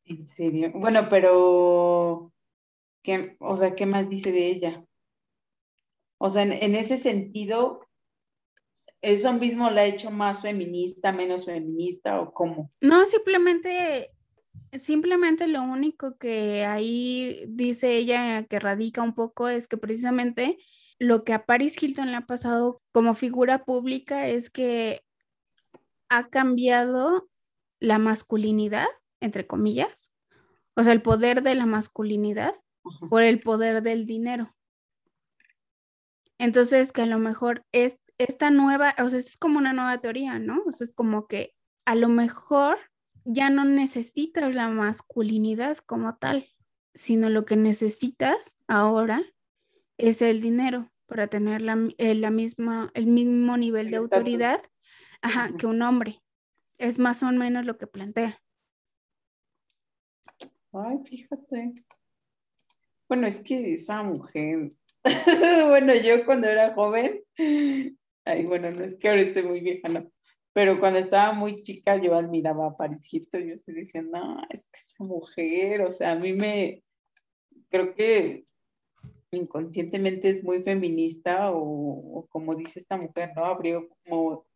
¿En 0.05 0.27
serio? 0.27 0.73
Bueno, 0.75 1.09
pero, 1.09 2.33
¿qué, 3.03 3.37
o 3.39 3.59
sea, 3.59 3.75
¿qué 3.75 3.87
más 3.87 4.11
dice 4.11 4.33
de 4.33 4.47
ella? 4.49 4.85
O 6.19 6.31
sea, 6.31 6.43
en, 6.43 6.75
ese 6.75 6.97
sentido, 6.97 7.89
¿eso 9.01 9.33
mismo 9.33 9.71
la 9.71 9.83
ha 9.83 9.87
hecho 9.87 10.11
más 10.11 10.43
feminista, 10.43 11.13
menos 11.13 11.47
feminista 11.47 12.21
o 12.21 12.33
cómo? 12.33 12.71
No, 12.81 13.05
simplemente, 13.07 14.11
simplemente 14.73 15.47
lo 15.47 15.63
único 15.63 16.19
que 16.19 16.65
ahí 16.65 17.45
dice 17.49 17.97
ella 17.97 18.45
que 18.45 18.61
radica 18.61 19.03
un 19.03 19.15
poco 19.15 19.49
es 19.49 19.67
que 19.67 19.77
precisamente 19.77 20.59
lo 20.99 21.25
que 21.25 21.33
a 21.33 21.45
Paris 21.45 21.83
Hilton 21.83 22.11
le 22.11 22.17
ha 22.17 22.27
pasado 22.27 22.81
como 22.93 23.15
figura 23.15 23.65
pública 23.65 24.29
es 24.29 24.51
que 24.51 25.03
ha 26.09 26.29
cambiado 26.29 27.29
la 27.81 27.99
masculinidad, 27.99 28.87
entre 29.21 29.47
comillas, 29.47 30.13
o 30.77 30.83
sea, 30.83 30.93
el 30.93 31.03
poder 31.03 31.43
de 31.43 31.55
la 31.55 31.67
masculinidad 31.67 32.55
por 33.09 33.23
el 33.23 33.41
poder 33.41 33.83
del 33.83 34.07
dinero. 34.07 34.55
Entonces, 36.39 36.93
que 36.93 37.03
a 37.03 37.07
lo 37.07 37.19
mejor 37.19 37.65
es 37.73 37.99
esta 38.19 38.51
nueva, 38.51 38.95
o 38.99 39.09
sea, 39.09 39.19
es 39.19 39.37
como 39.37 39.59
una 39.59 39.73
nueva 39.73 40.01
teoría, 40.01 40.39
¿no? 40.39 40.63
O 40.67 40.73
sea, 40.73 40.85
es 40.85 40.93
como 40.93 41.27
que 41.27 41.51
a 41.85 41.95
lo 41.95 42.09
mejor 42.09 42.79
ya 43.25 43.51
no 43.51 43.65
necesitas 43.65 44.53
la 44.55 44.69
masculinidad 44.69 45.79
como 45.79 46.17
tal, 46.17 46.49
sino 46.95 47.29
lo 47.31 47.45
que 47.45 47.57
necesitas 47.57 48.57
ahora 48.67 49.23
es 49.99 50.23
el 50.23 50.41
dinero 50.41 50.91
para 51.07 51.27
tener 51.27 51.63
la, 51.63 51.77
eh, 51.99 52.15
la 52.15 52.31
misma, 52.31 52.91
el 52.95 53.07
mismo 53.07 53.57
nivel 53.57 53.91
de 53.91 53.99
autoridad 53.99 54.63
que 55.59 55.67
un 55.67 55.83
hombre. 55.83 56.23
Es 56.79 56.99
más 56.99 57.23
o 57.23 57.31
menos 57.31 57.65
lo 57.65 57.79
que 57.79 57.87
plantea. 57.87 58.43
Ay, 60.73 60.99
fíjate. 61.05 61.75
Bueno, 63.09 63.27
es 63.27 63.41
que 63.41 63.75
esa 63.75 64.03
mujer, 64.03 64.73
bueno, 65.69 65.95
yo 65.95 66.25
cuando 66.25 66.49
era 66.49 66.73
joven, 66.73 67.23
ay, 67.37 68.45
bueno, 68.47 68.71
no 68.71 68.83
es 68.83 68.95
que 68.95 69.11
ahora 69.11 69.21
esté 69.21 69.43
muy 69.43 69.61
vieja, 69.61 69.89
no, 69.89 70.11
pero 70.55 70.81
cuando 70.81 70.99
estaba 70.99 71.33
muy 71.33 71.63
chica 71.63 72.01
yo 72.01 72.15
admiraba 72.15 72.69
a 72.69 72.77
Parisito, 72.77 73.39
yo 73.39 73.59
se 73.59 73.73
decía, 73.73 74.01
no, 74.03 74.43
es 74.49 74.69
que 74.69 74.81
esa 74.81 75.05
mujer, 75.05 75.83
o 75.83 75.93
sea, 75.93 76.13
a 76.13 76.17
mí 76.17 76.33
me, 76.33 76.83
creo 77.69 77.95
que 77.95 78.47
inconscientemente 79.33 80.29
es 80.29 80.45
muy 80.45 80.63
feminista 80.63 81.51
o, 81.53 82.27
como 82.31 82.55
dice 82.55 82.79
esta 82.79 82.97
mujer, 82.97 83.33
¿no? 83.35 83.45
Abrió 83.45 83.89
como 84.05 84.47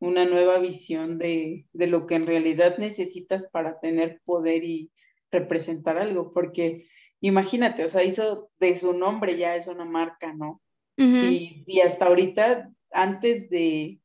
una 0.00 0.24
nueva 0.24 0.58
visión 0.58 1.18
de, 1.18 1.66
lo 1.72 2.06
que 2.06 2.16
en 2.16 2.26
realidad 2.26 2.78
necesitas 2.78 3.48
para 3.48 3.78
tener 3.80 4.20
poder 4.24 4.64
y 4.64 4.90
representar 5.30 5.98
algo, 5.98 6.32
porque 6.32 6.88
imagínate, 7.20 7.84
o 7.84 7.88
sea, 7.88 8.04
hizo 8.04 8.50
de 8.58 8.74
su 8.74 8.92
nombre 8.92 9.36
ya 9.36 9.56
es 9.56 9.66
una 9.66 9.84
marca, 9.84 10.32
¿no? 10.32 10.60
y, 10.96 11.64
y, 11.66 11.80
hasta 11.80 12.06
ahorita, 12.06 12.70
antes 12.92 13.50
de, 13.50 13.98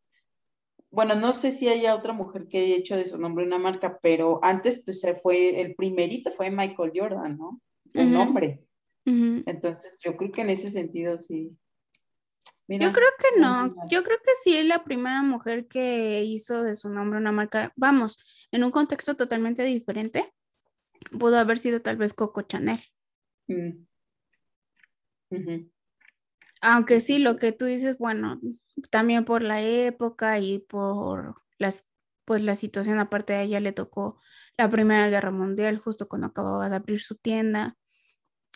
bueno, 0.90 1.14
no 1.14 1.34
sé 1.34 1.52
si 1.52 1.68
haya 1.68 1.96
otra 1.96 2.14
mujer 2.14 2.48
que 2.48 2.60
haya 2.60 2.76
hecho 2.76 2.98
de 2.98 3.06
su 3.06 3.20
nombre 3.20 3.46
una 3.46 3.60
marca, 3.60 4.00
pero 4.02 4.40
antes 4.42 4.82
pues 4.84 5.06
fue, 5.22 5.62
el 5.62 5.76
primerito 5.76 6.32
fue 6.32 6.50
Michael 6.50 6.92
Jordan, 6.96 7.38
¿no? 7.38 7.62
Un 7.94 8.12
nombre. 8.12 8.64
Entonces, 9.46 10.00
yo 10.04 10.16
creo 10.16 10.32
que 10.32 10.42
en 10.42 10.50
ese 10.50 10.70
sentido 10.70 11.18
sí. 11.18 11.58
yo 12.68 12.92
creo 12.92 13.10
que 13.18 13.40
no, 13.40 13.74
yo 13.90 14.04
creo 14.04 14.18
que 14.24 14.32
sí 14.44 14.56
es 14.56 14.66
la 14.66 14.84
primera 14.84 15.24
mujer 15.24 15.68
que 15.68 16.24
hizo 16.24 16.64
de 16.64 16.76
su 16.76 16.90
nombre 16.90 17.20
una 17.20 17.32
marca, 17.32 17.74
vamos, 17.76 18.20
en 18.52 18.64
un 18.64 18.72
contexto 18.72 19.16
totalmente 19.16 19.64
diferente, 19.64 20.32
pudo 21.18 21.40
haber 21.40 21.58
sido 21.58 21.82
tal 21.82 21.98
vez 21.98 22.14
Coco 22.14 22.44
Chanel. 22.44 22.82
Mm. 23.48 23.86
Aunque 26.62 27.00
sí, 27.00 27.20
lo 27.20 27.38
que 27.38 27.52
tú 27.52 27.66
dices, 27.66 27.98
bueno, 27.98 28.40
también 28.92 29.26
por 29.26 29.42
la 29.42 29.64
época 29.64 30.40
y 30.40 30.60
por 30.60 31.36
las, 31.58 31.88
pues 32.26 32.44
la 32.44 32.56
situación, 32.56 33.00
aparte 33.00 33.34
de 33.34 33.44
ella 33.44 33.60
le 33.60 33.72
tocó 33.72 34.20
la 34.58 34.70
Primera 34.70 35.10
Guerra 35.10 35.32
Mundial, 35.32 35.80
justo 35.80 36.08
cuando 36.08 36.28
acababa 36.28 36.70
de 36.70 36.76
abrir 36.76 37.00
su 37.00 37.16
tienda 37.16 37.79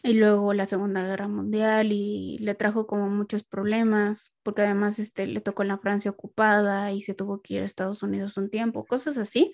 y 0.01 0.13
luego 0.13 0.53
la 0.53 0.65
Segunda 0.65 1.05
Guerra 1.05 1.27
Mundial 1.27 1.91
y 1.91 2.37
le 2.39 2.55
trajo 2.55 2.87
como 2.87 3.09
muchos 3.09 3.43
problemas, 3.43 4.33
porque 4.43 4.63
además 4.63 4.99
este, 4.99 5.27
le 5.27 5.39
tocó 5.39 5.61
en 5.61 5.69
la 5.69 5.77
Francia 5.77 6.11
ocupada 6.11 6.91
y 6.91 7.01
se 7.01 7.13
tuvo 7.13 7.41
que 7.41 7.55
ir 7.55 7.61
a 7.61 7.65
Estados 7.65 8.03
Unidos 8.03 8.37
un 8.37 8.49
tiempo, 8.49 8.85
cosas 8.85 9.17
así. 9.17 9.53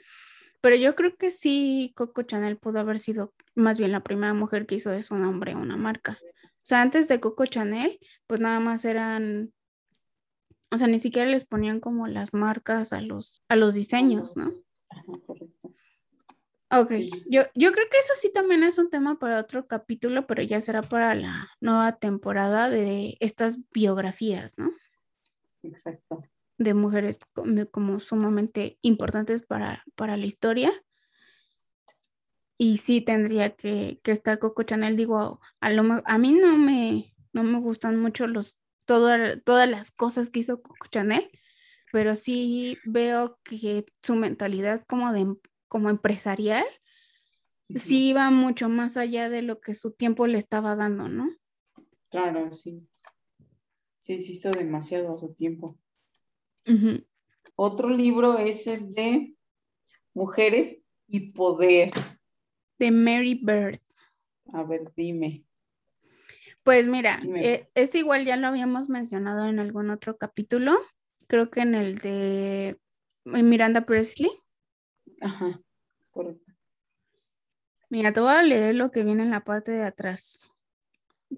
Pero 0.62 0.76
yo 0.76 0.96
creo 0.96 1.16
que 1.16 1.30
sí, 1.30 1.94
Coco 1.96 2.24
Chanel 2.24 2.58
pudo 2.58 2.80
haber 2.80 3.00
sido 3.00 3.34
más 3.56 3.78
bien 3.78 3.92
la 3.92 4.04
primera 4.04 4.34
mujer 4.34 4.66
que 4.66 4.76
hizo 4.76 4.90
de 4.90 5.04
su 5.04 5.16
nombre 5.16 5.56
una 5.56 5.78
marca. 5.78 6.18
O 6.22 6.66
sea, 6.70 6.82
antes 6.82 7.08
de 7.08 7.20
Coco 7.20 7.46
Chanel, 7.46 8.00
pues 8.28 8.42
nada 8.42 8.60
más 8.60 8.84
eran, 8.86 9.54
o 10.72 10.78
sea, 10.78 10.88
ni 10.88 11.00
siquiera 11.00 11.30
les 11.30 11.46
ponían 11.46 11.80
como 11.80 12.08
las 12.08 12.34
marcas 12.34 12.92
a 12.92 13.02
los, 13.02 13.44
a 13.50 13.56
los 13.56 13.74
diseños, 13.74 14.36
¿no? 14.36 14.46
Ok, 16.72 16.92
yo, 17.32 17.44
yo 17.56 17.72
creo 17.72 17.88
que 17.90 17.98
eso 17.98 18.14
sí 18.20 18.32
también 18.32 18.62
es 18.62 18.78
un 18.78 18.92
tema 18.92 19.18
para 19.18 19.40
otro 19.40 19.68
capítulo, 19.68 20.28
pero 20.28 20.44
ya 20.44 20.62
será 20.62 20.84
para 20.84 21.16
la 21.16 21.50
nueva 21.60 21.98
temporada 21.98 22.70
de 22.70 23.18
estas 23.20 23.58
biografías, 23.72 24.56
¿no? 24.58 24.72
Exacto. 25.64 26.20
De 26.60 26.76
mujeres 26.76 27.20
como, 27.72 28.00
sumamente 28.00 28.78
importantes 28.84 29.42
para, 29.42 29.84
para, 29.96 30.16
la 30.16 30.28
historia. 30.28 30.72
Y 32.58 32.78
sí 32.78 33.02
tendría 33.02 33.56
que, 33.56 34.00
estar 34.04 34.38
Coco 34.38 34.62
Chanel, 34.62 34.96
digo, 34.96 35.40
a, 35.62 35.72
lo, 35.72 36.04
a 36.06 36.18
mí 36.20 36.34
no 36.34 36.56
me, 36.58 37.16
no 37.34 37.42
me 37.44 37.60
gustan 37.60 38.00
mucho 38.00 38.28
los, 38.28 38.60
todas 38.86 39.70
las 39.70 39.90
cosas 39.90 40.30
que 40.30 40.42
hizo 40.42 40.62
Coco 40.62 40.86
Chanel, 40.92 41.32
pero 41.92 42.14
sí 42.14 42.78
veo 42.86 43.40
que 43.44 43.86
su 44.04 44.16
mentalidad 44.16 44.84
como 44.86 45.12
de 45.14 45.36
como 45.70 45.90
empresarial, 45.90 46.66
sí 47.74 48.10
iba 48.10 48.30
mucho 48.32 48.68
más 48.68 48.98
allá 48.98 49.30
de 49.30 49.42
lo 49.42 49.62
que 49.62 49.74
su 49.74 49.92
tiempo 49.92 50.28
le 50.28 50.38
estaba 50.38 50.76
dando, 50.76 51.08
¿no? 51.08 51.30
Claro, 52.10 52.52
sí. 52.52 52.86
Sí, 54.00 54.20
se 54.20 54.34
hizo 54.34 54.52
demasiado 54.52 55.14
a 55.14 55.18
su 55.18 55.34
tiempo. 55.34 55.80
Otro 57.56 57.90
libro 57.90 58.38
es 58.38 58.68
el 58.68 58.94
de 58.94 59.36
Mujeres 60.14 60.78
y 61.08 61.32
Poder. 61.32 61.92
De 62.78 62.92
Mary 62.92 63.36
Bird. 63.36 63.80
A 64.54 64.64
ver, 64.64 64.92
dime. 64.96 65.46
Pues 66.64 66.88
mira, 66.88 67.22
eh, 67.36 67.70
este 67.76 68.00
igual 68.00 68.26
ya 68.26 68.36
lo 68.36 68.48
habíamos 68.48 68.90
mencionado 68.90 69.48
en 69.48 69.60
algún 69.60 69.90
otro 69.90 70.18
capítulo, 70.18 70.78
creo 71.28 71.50
que 71.50 71.62
en 71.62 71.76
el 71.76 71.98
de 72.00 72.78
Miranda 73.26 73.86
Presley. 73.86 74.30
Ajá, 75.22 75.62
correcto. 76.12 76.52
Mira, 77.90 78.14
te 78.14 78.20
voy 78.20 78.30
a 78.32 78.42
leer 78.44 78.76
lo 78.76 78.92
que 78.92 79.04
viene 79.04 79.24
en 79.24 79.32
la 79.32 79.44
parte 79.44 79.72
de 79.72 79.84
atrás. 79.84 80.50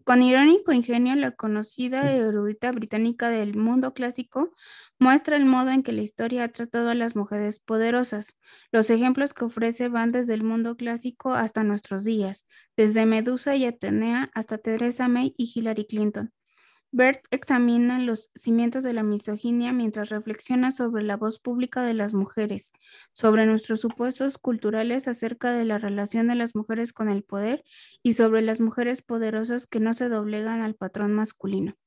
Con 0.05 0.21
irónico 0.23 0.73
ingenio, 0.73 1.15
la 1.15 1.31
conocida 1.31 2.11
erudita 2.13 2.71
británica 2.71 3.29
del 3.29 3.55
mundo 3.57 3.93
clásico 3.93 4.53
muestra 4.99 5.35
el 5.37 5.45
modo 5.45 5.71
en 5.71 5.83
que 5.83 5.91
la 5.93 6.01
historia 6.01 6.45
ha 6.45 6.49
tratado 6.49 6.89
a 6.89 6.95
las 6.95 7.15
mujeres 7.15 7.59
poderosas. 7.59 8.37
Los 8.71 8.89
ejemplos 8.89 9.33
que 9.33 9.45
ofrece 9.45 9.89
van 9.89 10.11
desde 10.11 10.33
el 10.35 10.43
mundo 10.43 10.77
clásico 10.77 11.33
hasta 11.33 11.63
nuestros 11.63 12.03
días, 12.05 12.47
desde 12.77 13.05
Medusa 13.05 13.55
y 13.55 13.65
Atenea 13.65 14.31
hasta 14.33 14.57
Teresa 14.59 15.07
May 15.09 15.33
y 15.37 15.51
Hillary 15.53 15.85
Clinton. 15.87 16.31
Bert 16.93 17.25
examina 17.31 17.99
los 17.99 18.31
cimientos 18.35 18.83
de 18.83 18.91
la 18.91 19.03
misoginia 19.03 19.71
mientras 19.71 20.09
reflexiona 20.09 20.71
sobre 20.71 21.03
la 21.03 21.15
voz 21.15 21.39
pública 21.39 21.83
de 21.83 21.93
las 21.93 22.13
mujeres, 22.13 22.73
sobre 23.13 23.45
nuestros 23.45 23.79
supuestos 23.79 24.37
culturales 24.37 25.07
acerca 25.07 25.53
de 25.53 25.63
la 25.63 25.77
relación 25.77 26.27
de 26.27 26.35
las 26.35 26.53
mujeres 26.53 26.91
con 26.91 27.09
el 27.09 27.23
poder 27.23 27.63
y 28.03 28.13
sobre 28.13 28.41
las 28.41 28.59
mujeres 28.59 29.01
poderosas 29.01 29.67
que 29.67 29.79
no 29.79 29.93
se 29.93 30.09
doblegan 30.09 30.61
al 30.61 30.75
patrón 30.75 31.13
masculino. 31.13 31.77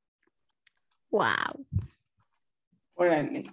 ¡Wow! 1.10 1.66
Órale. 2.94 3.44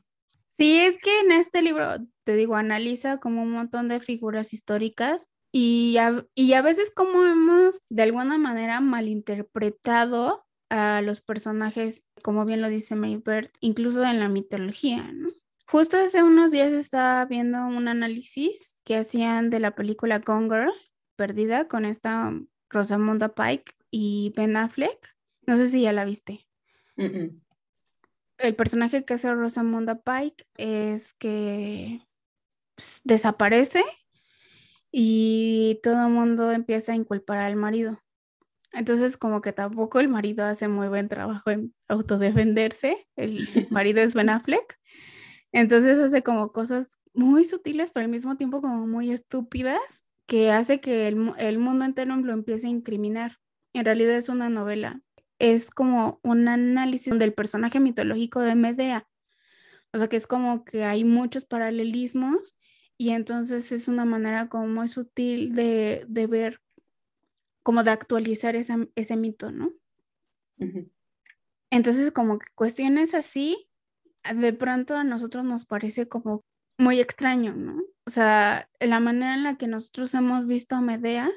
Sí, 0.57 0.79
es 0.79 0.97
que 0.99 1.19
en 1.19 1.33
este 1.33 1.61
libro, 1.61 1.97
te 2.23 2.35
digo, 2.35 2.55
analiza 2.55 3.17
como 3.17 3.43
un 3.43 3.51
montón 3.51 3.89
de 3.89 3.99
figuras 3.99 4.53
históricas 4.53 5.29
y 5.51 5.97
a, 5.97 6.25
y 6.33 6.53
a 6.53 6.61
veces 6.61 6.93
como 6.95 7.25
hemos 7.25 7.81
de 7.89 8.03
alguna 8.03 8.37
manera 8.37 8.79
malinterpretado 8.79 10.45
a 10.71 11.01
los 11.01 11.19
personajes, 11.19 12.05
como 12.23 12.45
bien 12.45 12.62
lo 12.62 12.69
dice 12.69 12.95
Maybert, 12.95 13.53
incluso 13.60 14.03
en 14.03 14.19
la 14.19 14.29
mitología, 14.29 15.12
¿no? 15.12 15.29
Justo 15.67 15.97
hace 15.97 16.23
unos 16.23 16.51
días 16.51 16.71
estaba 16.71 17.25
viendo 17.25 17.60
un 17.65 17.89
análisis 17.89 18.75
que 18.86 18.95
hacían 18.95 19.49
de 19.49 19.60
la 19.60 19.75
película 19.75 20.19
Gone 20.19 20.45
Girl, 20.47 20.73
perdida, 21.17 21.67
con 21.67 21.86
esta 21.86 22.34
Rosamunda 22.69 23.36
Pike 23.36 23.73
y 23.89 24.34
Ben 24.36 24.55
Affleck. 24.55 25.13
No 25.45 25.57
sé 25.57 25.67
si 25.67 25.81
ya 25.81 25.91
la 25.91 26.05
viste. 26.05 26.47
El 28.38 28.55
personaje 28.55 29.03
que 29.03 29.13
hace 29.13 29.34
Rosamunda 29.34 30.01
Pike 30.01 30.45
es 30.57 31.13
que 31.13 32.01
pues, 32.75 33.01
desaparece 33.03 33.84
y 34.89 35.79
todo 35.84 36.07
el 36.07 36.13
mundo 36.13 36.51
empieza 36.51 36.93
a 36.93 36.95
inculpar 36.95 37.39
al 37.39 37.55
marido. 37.57 38.01
Entonces, 38.73 39.17
como 39.17 39.41
que 39.41 39.51
tampoco 39.51 39.99
el 39.99 40.10
marido 40.10 40.45
hace 40.45 40.67
muy 40.67 40.88
buen 40.88 41.10
trabajo 41.10 41.49
en 41.49 41.73
autodefenderse. 41.88 43.07
El 43.15 43.47
marido 43.69 44.01
es 44.01 44.13
Ben 44.13 44.29
Affleck. 44.29 44.79
Entonces 45.51 45.97
hace 45.99 46.23
como 46.23 46.51
cosas 46.51 46.99
muy 47.13 47.43
sutiles, 47.43 47.91
pero 47.91 48.05
al 48.05 48.12
mismo 48.12 48.38
tiempo 48.38 48.62
como 48.62 48.88
muy 48.88 49.12
estúpidas, 49.12 50.05
que 50.25 50.51
hace 50.51 50.79
que 50.79 51.07
el, 51.10 51.34
el 51.38 51.60
mundo 51.60 51.84
entero 51.84 52.15
lo 52.15 52.31
empiece 52.31 52.67
a 52.67 52.69
incriminar. 52.69 53.38
En 53.73 53.86
realidad 53.86 54.15
es 54.15 54.29
una 54.29 54.49
novela. 54.49 55.01
Es 55.39 55.71
como 55.71 56.19
un 56.23 56.47
análisis 56.47 57.17
del 57.17 57.34
personaje 57.34 57.79
mitológico 57.79 58.39
de 58.39 58.55
Medea. 58.55 59.07
O 59.93 59.97
sea 59.97 60.07
que 60.07 60.15
es 60.15 60.27
como 60.27 60.63
que 60.63 60.86
hay 60.86 61.03
muchos 61.03 61.43
paralelismos 61.43 62.55
y 62.97 63.10
entonces 63.10 63.71
es 63.71 63.88
una 63.88 64.05
manera 64.05 64.47
como 64.47 64.67
muy 64.67 64.88
sutil 64.88 65.51
de, 65.51 66.05
de 66.07 66.27
ver 66.27 66.62
como 67.63 67.84
de 67.84 67.91
actualizar 67.91 68.56
ese 68.56 69.15
mito, 69.15 69.52
¿no? 69.52 69.74
Entonces, 71.69 72.12
como 72.12 72.39
que 72.39 72.47
cuestiones 72.56 73.13
así, 73.13 73.69
de 74.34 74.54
pronto 74.54 74.95
a 74.95 75.04
nosotros 75.04 75.43
nos 75.43 75.65
parece 75.65 76.08
como 76.08 76.43
muy 76.78 77.00
extraño, 77.00 77.56
¿no? 77.56 77.82
O 78.06 78.10
sea, 78.10 78.69
la 78.80 79.00
manera 79.00 79.36
en 79.36 79.43
la 79.43 79.58
que 79.58 79.67
nosotros 79.67 80.13
hemos 80.13 80.47
visto 80.47 80.76
a 80.76 80.82
Medea, 80.82 81.30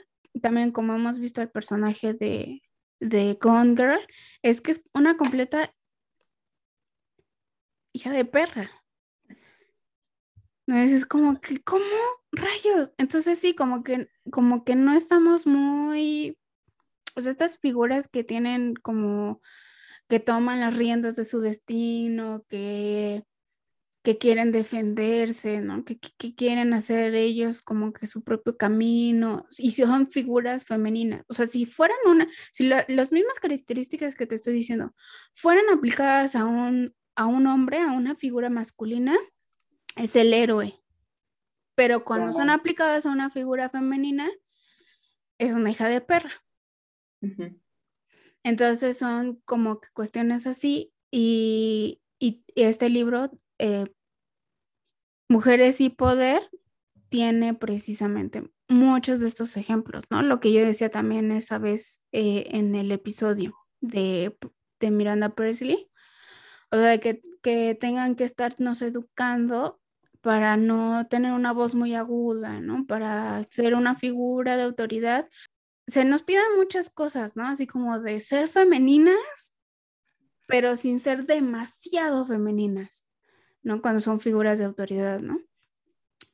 también 0.42 0.72
como 0.72 0.94
hemos 0.94 1.18
visto 1.18 1.40
al 1.40 1.50
personaje 1.50 2.14
de, 2.14 2.62
de 3.00 3.38
Gone 3.40 3.76
Girl, 3.76 4.00
es 4.42 4.60
que 4.60 4.72
es 4.72 4.82
una 4.92 5.16
completa 5.16 5.72
hija 7.92 8.10
de 8.10 8.24
perra. 8.24 8.70
Es 10.66 11.06
como 11.06 11.40
que, 11.40 11.62
¿cómo 11.62 11.84
rayos? 12.36 12.90
Entonces 12.98 13.38
sí, 13.38 13.54
como 13.54 13.82
que, 13.82 14.08
como 14.30 14.64
que 14.64 14.76
no 14.76 14.94
estamos 14.94 15.46
muy, 15.46 16.38
o 17.16 17.20
sea, 17.20 17.30
estas 17.30 17.58
figuras 17.58 18.08
que 18.08 18.24
tienen 18.24 18.74
como 18.74 19.40
que 20.08 20.20
toman 20.20 20.60
las 20.60 20.76
riendas 20.76 21.16
de 21.16 21.24
su 21.24 21.40
destino, 21.40 22.44
que, 22.48 23.24
que 24.02 24.18
quieren 24.18 24.52
defenderse, 24.52 25.60
¿no? 25.60 25.84
Que, 25.84 25.98
quieren 26.36 26.74
hacer 26.74 27.14
ellos 27.14 27.62
como 27.62 27.92
que 27.92 28.06
su 28.06 28.22
propio 28.22 28.56
camino, 28.56 29.46
y 29.58 29.72
son 29.72 30.10
figuras 30.10 30.64
femeninas. 30.64 31.24
O 31.28 31.34
sea, 31.34 31.46
si 31.46 31.64
fueran 31.64 31.96
una, 32.06 32.28
si 32.52 32.68
las 32.68 33.12
mismas 33.12 33.40
características 33.40 34.14
que 34.14 34.26
te 34.26 34.34
estoy 34.34 34.54
diciendo 34.54 34.94
fueran 35.32 35.64
aplicadas 35.72 36.34
a 36.36 36.44
un, 36.44 36.94
a 37.16 37.26
un 37.26 37.46
hombre, 37.46 37.78
a 37.78 37.92
una 37.92 38.14
figura 38.14 38.50
masculina, 38.50 39.16
es 39.96 40.16
el 40.16 40.34
héroe. 40.34 40.83
Pero 41.74 42.04
cuando 42.04 42.32
son 42.32 42.50
aplicadas 42.50 43.06
a 43.06 43.10
una 43.10 43.30
figura 43.30 43.68
femenina, 43.68 44.30
es 45.38 45.54
una 45.54 45.70
hija 45.70 45.88
de 45.88 46.00
perra. 46.00 46.30
Entonces 48.42 48.98
son 48.98 49.40
como 49.44 49.80
cuestiones 49.94 50.46
así 50.46 50.92
y, 51.10 52.00
este 52.54 52.88
libro, 52.88 53.30
eh, 53.58 53.86
Mujeres 55.28 55.80
y 55.80 55.90
Poder, 55.90 56.48
tiene 57.08 57.54
precisamente 57.54 58.50
muchos 58.68 59.20
de 59.20 59.28
estos 59.28 59.56
ejemplos, 59.56 60.04
¿no? 60.10 60.22
Lo 60.22 60.40
que 60.40 60.52
yo 60.52 60.60
decía 60.60 60.90
también 60.90 61.32
esa 61.32 61.58
vez 61.58 62.02
eh, 62.12 62.46
en 62.50 62.74
el 62.74 62.90
episodio 62.92 63.54
de, 63.80 64.36
de 64.80 64.90
Miranda 64.90 65.34
Presley, 65.34 65.90
o 66.70 66.76
sea, 66.76 66.98
que, 66.98 67.22
que 67.42 67.74
tengan 67.74 68.16
que 68.16 68.24
estarnos 68.24 68.82
educando 68.82 69.80
para 70.24 70.56
no 70.56 71.06
tener 71.06 71.32
una 71.32 71.52
voz 71.52 71.74
muy 71.74 71.94
aguda, 71.94 72.58
¿no? 72.58 72.86
Para 72.86 73.42
ser 73.50 73.74
una 73.74 73.94
figura 73.94 74.56
de 74.56 74.62
autoridad. 74.62 75.28
Se 75.86 76.06
nos 76.06 76.22
piden 76.22 76.56
muchas 76.56 76.88
cosas, 76.88 77.36
¿no? 77.36 77.46
Así 77.46 77.66
como 77.66 78.00
de 78.00 78.20
ser 78.20 78.48
femeninas, 78.48 79.54
pero 80.46 80.76
sin 80.76 80.98
ser 80.98 81.26
demasiado 81.26 82.24
femeninas, 82.24 83.04
¿no? 83.62 83.82
Cuando 83.82 84.00
son 84.00 84.18
figuras 84.18 84.58
de 84.58 84.64
autoridad, 84.64 85.20
¿no? 85.20 85.42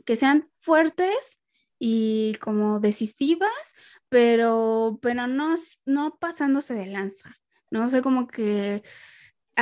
Que 0.04 0.14
sean 0.14 0.48
fuertes 0.54 1.40
y 1.80 2.36
como 2.40 2.78
decisivas, 2.78 3.74
pero, 4.08 5.00
pero 5.02 5.26
no, 5.26 5.56
no 5.84 6.16
pasándose 6.20 6.74
de 6.74 6.86
lanza, 6.86 7.40
¿no? 7.72 7.86
O 7.86 7.88
sea, 7.88 8.02
como 8.02 8.28
que 8.28 8.84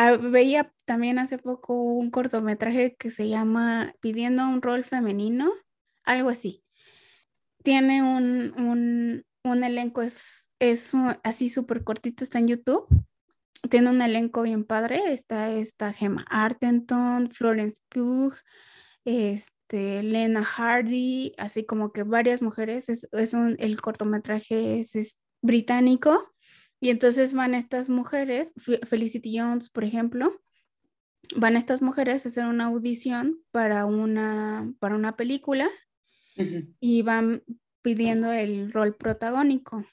Ah, 0.00 0.16
veía 0.16 0.72
también 0.84 1.18
hace 1.18 1.38
poco 1.38 1.74
un 1.74 2.12
cortometraje 2.12 2.94
que 2.94 3.10
se 3.10 3.28
llama 3.28 3.96
Pidiendo 4.00 4.44
un 4.44 4.62
rol 4.62 4.84
femenino, 4.84 5.50
algo 6.04 6.28
así. 6.28 6.62
Tiene 7.64 8.04
un, 8.04 9.24
elenco, 9.64 10.02
es, 10.02 10.52
es 10.60 10.92
así 11.24 11.48
súper 11.48 11.82
cortito, 11.82 12.22
está 12.22 12.38
en 12.38 12.46
YouTube. 12.46 12.86
Tiene 13.70 13.90
un 13.90 14.00
elenco 14.00 14.42
bien 14.42 14.64
padre. 14.64 15.12
Está 15.12 15.50
esta 15.50 15.92
Gemma 15.92 16.24
Artenton, 16.30 17.32
Florence 17.32 17.82
Pugh, 17.88 18.34
este, 19.04 20.04
Lena 20.04 20.44
Hardy, 20.44 21.32
así 21.38 21.66
como 21.66 21.90
que 21.90 22.04
varias 22.04 22.40
mujeres. 22.40 22.88
Es, 22.88 23.34
un, 23.34 23.56
el 23.58 23.80
cortometraje 23.80 24.78
es 24.78 25.18
británico 25.42 26.32
y 26.80 26.90
entonces 26.90 27.32
van 27.32 27.54
estas 27.54 27.88
mujeres, 27.88 28.54
Felicity 28.56 29.38
Jones, 29.38 29.68
por 29.70 29.84
ejemplo, 29.84 30.40
van 31.36 31.56
estas 31.56 31.82
mujeres 31.82 32.24
a 32.24 32.28
hacer 32.28 32.46
una 32.46 32.66
audición 32.66 33.40
para 33.50 33.84
una, 33.84 34.72
para 34.78 34.94
una 34.94 35.16
película 35.16 35.68
y 36.78 37.02
van 37.02 37.42
pidiendo 37.82 38.32
el 38.32 38.72
rol 38.72 38.94
protagónico. 38.94 39.84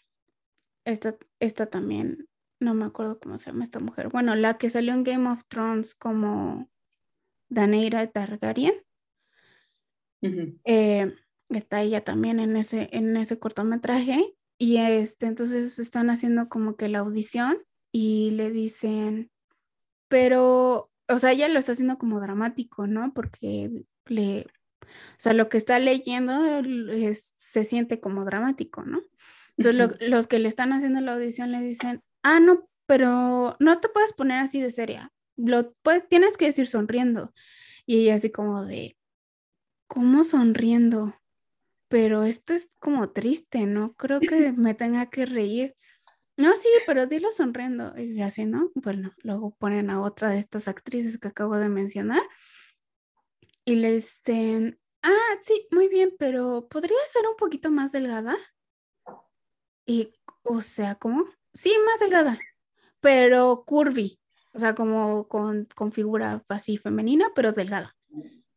Esta, 0.85 1.17
esta 1.39 1.65
también, 1.65 2.27
no 2.59 2.75
me 2.75 2.85
acuerdo 2.85 3.19
cómo 3.19 3.39
se 3.39 3.47
llama 3.47 3.63
esta 3.63 3.79
mujer. 3.79 4.09
Bueno, 4.09 4.35
la 4.35 4.59
que 4.59 4.69
salió 4.69 4.93
en 4.93 5.03
Game 5.03 5.27
of 5.27 5.43
Thrones 5.47 5.95
como 5.95 6.69
Daneira 7.49 8.05
Targaryen. 8.07 8.75
Eh, 10.63 11.15
está 11.49 11.81
ella 11.81 12.03
también 12.03 12.39
en 12.39 12.57
ese, 12.57 12.89
en 12.91 13.17
ese 13.17 13.39
cortometraje 13.39 14.35
y 14.57 14.77
este, 14.77 15.27
entonces 15.27 15.77
están 15.79 16.09
haciendo 16.09 16.49
como 16.49 16.75
que 16.75 16.89
la 16.89 16.99
audición 16.99 17.57
y 17.91 18.31
le 18.31 18.51
dicen, 18.51 19.31
pero, 20.07 20.89
o 21.07 21.19
sea, 21.19 21.31
ella 21.31 21.47
lo 21.47 21.59
está 21.59 21.73
haciendo 21.73 21.97
como 21.97 22.19
dramático, 22.19 22.87
¿no? 22.87 23.13
Porque 23.13 23.71
le, 24.05 24.45
o 24.81 25.17
sea, 25.17 25.33
lo 25.33 25.49
que 25.49 25.57
está 25.57 25.79
leyendo 25.79 26.33
se 27.35 27.63
siente 27.63 27.99
como 27.99 28.25
dramático, 28.25 28.83
¿no? 28.83 29.01
Entonces 29.57 30.09
los 30.09 30.27
que 30.27 30.39
le 30.39 30.49
están 30.49 30.73
haciendo 30.73 31.01
la 31.01 31.13
audición 31.13 31.51
le 31.51 31.61
dicen, 31.61 32.01
ah, 32.23 32.39
no, 32.39 32.67
pero 32.85 33.55
no 33.59 33.79
te 33.79 33.89
puedes 33.89 34.13
poner 34.13 34.39
así 34.39 34.61
de 34.61 34.71
seria, 34.71 35.11
lo 35.37 35.73
pues, 35.81 36.07
tienes 36.07 36.37
que 36.37 36.45
decir 36.45 36.67
sonriendo. 36.67 37.33
Y 37.85 37.99
ella 38.01 38.15
así 38.15 38.31
como 38.31 38.65
de, 38.65 38.97
¿cómo 39.87 40.23
sonriendo? 40.23 41.15
Pero 41.95 42.25
esto 42.25 42.53
es 42.53 42.75
como 42.79 43.11
triste, 43.11 43.65
¿no? 43.65 43.93
Creo 43.93 44.19
que 44.19 44.27
me 44.51 44.73
tenga 44.73 45.05
que 45.05 45.25
reír. 45.25 45.77
No, 46.35 46.53
sí, 46.53 46.67
pero 46.85 47.07
dilo 47.07 47.31
sonriendo. 47.31 47.97
Y 47.97 48.21
así, 48.21 48.43
¿no? 48.43 48.67
Bueno, 48.75 49.13
luego 49.23 49.55
ponen 49.55 49.89
a 49.89 50.01
otra 50.01 50.31
de 50.31 50.39
estas 50.39 50.67
actrices 50.67 51.17
que 51.17 51.29
acabo 51.29 51.55
de 51.55 51.69
mencionar 51.69 52.21
y 53.63 53.75
le 53.75 53.93
dicen, 53.93 54.77
ah, 55.03 55.39
sí, 55.41 55.69
muy 55.71 55.87
bien, 55.87 56.13
pero 56.19 56.67
¿podría 56.67 56.97
ser 57.13 57.29
un 57.29 57.37
poquito 57.37 57.71
más 57.71 57.93
delgada? 57.93 58.35
Y, 59.85 60.11
o 60.43 60.59
sea, 60.59 60.95
¿cómo? 60.95 61.23
Sí, 61.53 61.73
más 61.85 62.01
delgada, 62.01 62.37
pero 62.99 63.63
curvy, 63.65 64.19
o 64.51 64.59
sea, 64.59 64.75
como 64.75 65.29
con, 65.29 65.69
con 65.73 65.93
figura 65.93 66.43
así 66.49 66.75
femenina, 66.75 67.31
pero 67.33 67.53
delgada. 67.53 67.95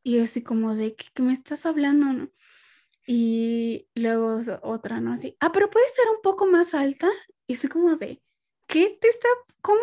Y 0.03 0.18
así 0.18 0.43
como 0.43 0.74
de, 0.74 0.97
¿qué, 0.97 1.22
me 1.22 1.32
estás 1.32 1.66
hablando? 1.66 2.32
Y 3.11 3.88
luego 3.94 4.38
otra, 4.61 5.00
¿no? 5.00 5.14
Así, 5.14 5.34
ah, 5.40 5.50
pero 5.50 5.70
puede 5.70 5.88
ser 5.88 6.04
un 6.14 6.20
poco 6.20 6.46
más 6.46 6.74
alta. 6.74 7.09
Y 7.46 7.54
así 7.54 7.66
como 7.66 7.96
de, 7.96 8.22
¿qué 8.66 8.98
te 9.00 9.09
está, 9.09 9.26
cómo, 9.62 9.80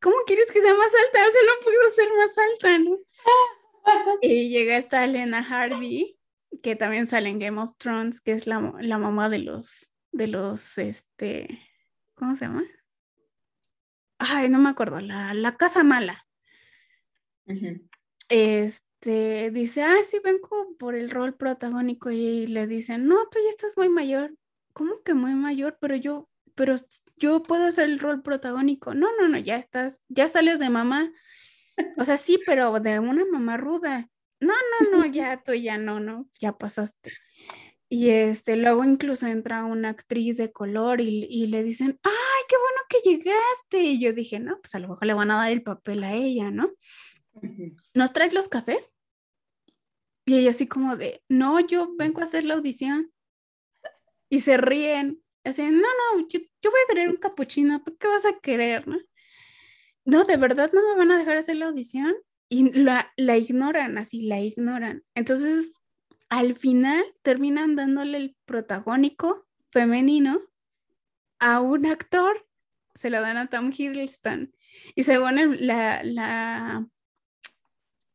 cómo 0.00 0.14
quieres 0.28 0.46
que 0.52 0.60
sea 0.60 0.74
más 0.74 0.92
alta? 0.94 1.26
O 1.26 1.30
sea, 1.32 1.40
no 1.42 1.64
puedo 1.64 1.90
ser 1.90 2.08
más 2.16 2.38
alta, 2.38 2.78
¿no? 2.78 2.98
y 4.22 4.50
llega 4.50 4.76
esta 4.76 5.04
Elena 5.04 5.42
Hardy, 5.42 6.20
que 6.62 6.76
también 6.76 7.06
sale 7.08 7.30
en 7.30 7.40
Game 7.40 7.60
of 7.60 7.76
Thrones, 7.78 8.20
que 8.20 8.30
es 8.30 8.46
la, 8.46 8.60
mamá 8.60 9.28
de 9.28 9.40
los, 9.40 9.90
de 10.12 10.28
los, 10.28 10.78
este, 10.78 11.60
¿cómo 12.14 12.36
se 12.36 12.44
llama? 12.44 12.64
Ay, 14.18 14.50
no 14.50 14.60
me 14.60 14.68
acuerdo, 14.68 15.00
la, 15.00 15.56
casa 15.56 15.82
mala. 15.82 16.24
Este, 18.28 18.87
dice, 19.02 19.82
ah, 19.82 19.98
sí, 20.04 20.18
vengo 20.22 20.76
por 20.78 20.94
el 20.94 21.10
rol 21.10 21.34
protagónico 21.34 22.10
y 22.10 22.46
le 22.46 22.66
dicen, 22.66 23.06
no, 23.06 23.28
tú 23.30 23.38
ya 23.42 23.50
estás 23.50 23.76
muy 23.76 23.88
mayor. 23.88 24.34
¿Cómo 24.72 25.02
que 25.04 25.14
muy 25.14 25.34
mayor? 25.34 25.78
Pero 25.80 25.96
yo, 25.96 26.28
pero 26.54 26.76
yo 27.16 27.42
puedo 27.42 27.64
hacer 27.64 27.84
el 27.84 27.98
rol 27.98 28.22
protagónico. 28.22 28.94
No, 28.94 29.08
no, 29.18 29.28
no, 29.28 29.38
ya 29.38 29.56
estás, 29.56 30.00
ya 30.08 30.28
sales 30.28 30.58
de 30.58 30.70
mamá 30.70 31.12
o 31.96 32.04
sea, 32.04 32.16
sí, 32.16 32.38
pero 32.46 32.78
de 32.80 32.98
una 32.98 33.24
mamá 33.24 33.56
ruda. 33.56 34.08
No, 34.40 34.52
no, 34.80 34.98
no, 34.98 35.06
ya 35.12 35.42
tú 35.42 35.54
ya 35.54 35.78
no, 35.78 36.00
no, 36.00 36.28
ya 36.38 36.56
pasaste. 36.56 37.12
Y 37.90 38.10
este, 38.10 38.56
luego 38.56 38.84
incluso 38.84 39.26
entra 39.26 39.64
una 39.64 39.90
actriz 39.90 40.36
de 40.36 40.52
color 40.52 41.00
y, 41.00 41.46
le 41.46 41.62
dicen, 41.62 41.98
ay, 42.02 42.42
qué 42.48 42.56
bueno 42.56 42.80
que 42.88 42.98
llegaste. 43.10 43.82
Y 43.82 44.00
yo 44.00 44.12
dije, 44.12 44.38
no, 44.38 44.60
pues 44.60 44.74
a 44.74 44.78
lo 44.78 44.88
mejor 44.88 45.06
le 45.06 45.14
van 45.14 45.30
a 45.30 45.38
dar 45.38 45.50
el 45.50 45.62
papel 45.62 46.04
a 46.04 46.14
ella, 46.14 46.50
¿no? 46.50 46.70
¿Nos 47.94 48.12
traes 48.12 48.34
los 48.34 48.48
cafés? 48.48 48.92
Y 50.26 50.38
ella 50.38 50.50
así 50.50 50.66
como 50.66 50.96
de, 50.96 51.22
no, 51.28 51.60
yo 51.60 51.94
vengo 51.96 52.20
a 52.20 52.24
hacer 52.24 52.44
la 52.44 52.54
audición. 52.54 53.12
Y 54.28 54.40
se 54.40 54.56
ríen. 54.56 55.22
Así, 55.44 55.62
no, 55.62 55.70
no, 55.70 56.28
yo, 56.28 56.40
yo 56.62 56.70
voy 56.70 56.80
a 56.84 56.88
querer 56.88 57.08
un 57.08 57.16
capuchino, 57.16 57.82
¿tú 57.82 57.96
qué 57.96 58.08
vas 58.08 58.26
a 58.26 58.38
querer, 58.40 58.86
no? 58.86 58.98
no, 60.08 60.24
de 60.24 60.38
verdad 60.38 60.70
no 60.72 60.80
me 60.80 60.96
van 60.96 61.10
a 61.12 61.18
dejar 61.18 61.36
hacer 61.36 61.56
la 61.56 61.66
audición 61.66 62.14
y 62.48 62.72
la, 62.72 63.12
la 63.18 63.36
ignoran, 63.36 63.98
así 63.98 64.22
la 64.22 64.40
ignoran. 64.40 65.04
Entonces, 65.14 65.82
al 66.30 66.56
final 66.56 67.04
terminan 67.20 67.76
dándole 67.76 68.16
el 68.16 68.36
protagónico 68.46 69.46
femenino 69.70 70.40
a 71.38 71.60
un 71.60 71.84
actor, 71.84 72.46
se 72.94 73.10
lo 73.10 73.20
dan 73.20 73.36
a 73.36 73.48
Tom 73.48 73.70
Hiddleston. 73.70 74.50
Y 74.94 75.02
según 75.02 75.58
la, 75.66 76.02
la, 76.02 76.88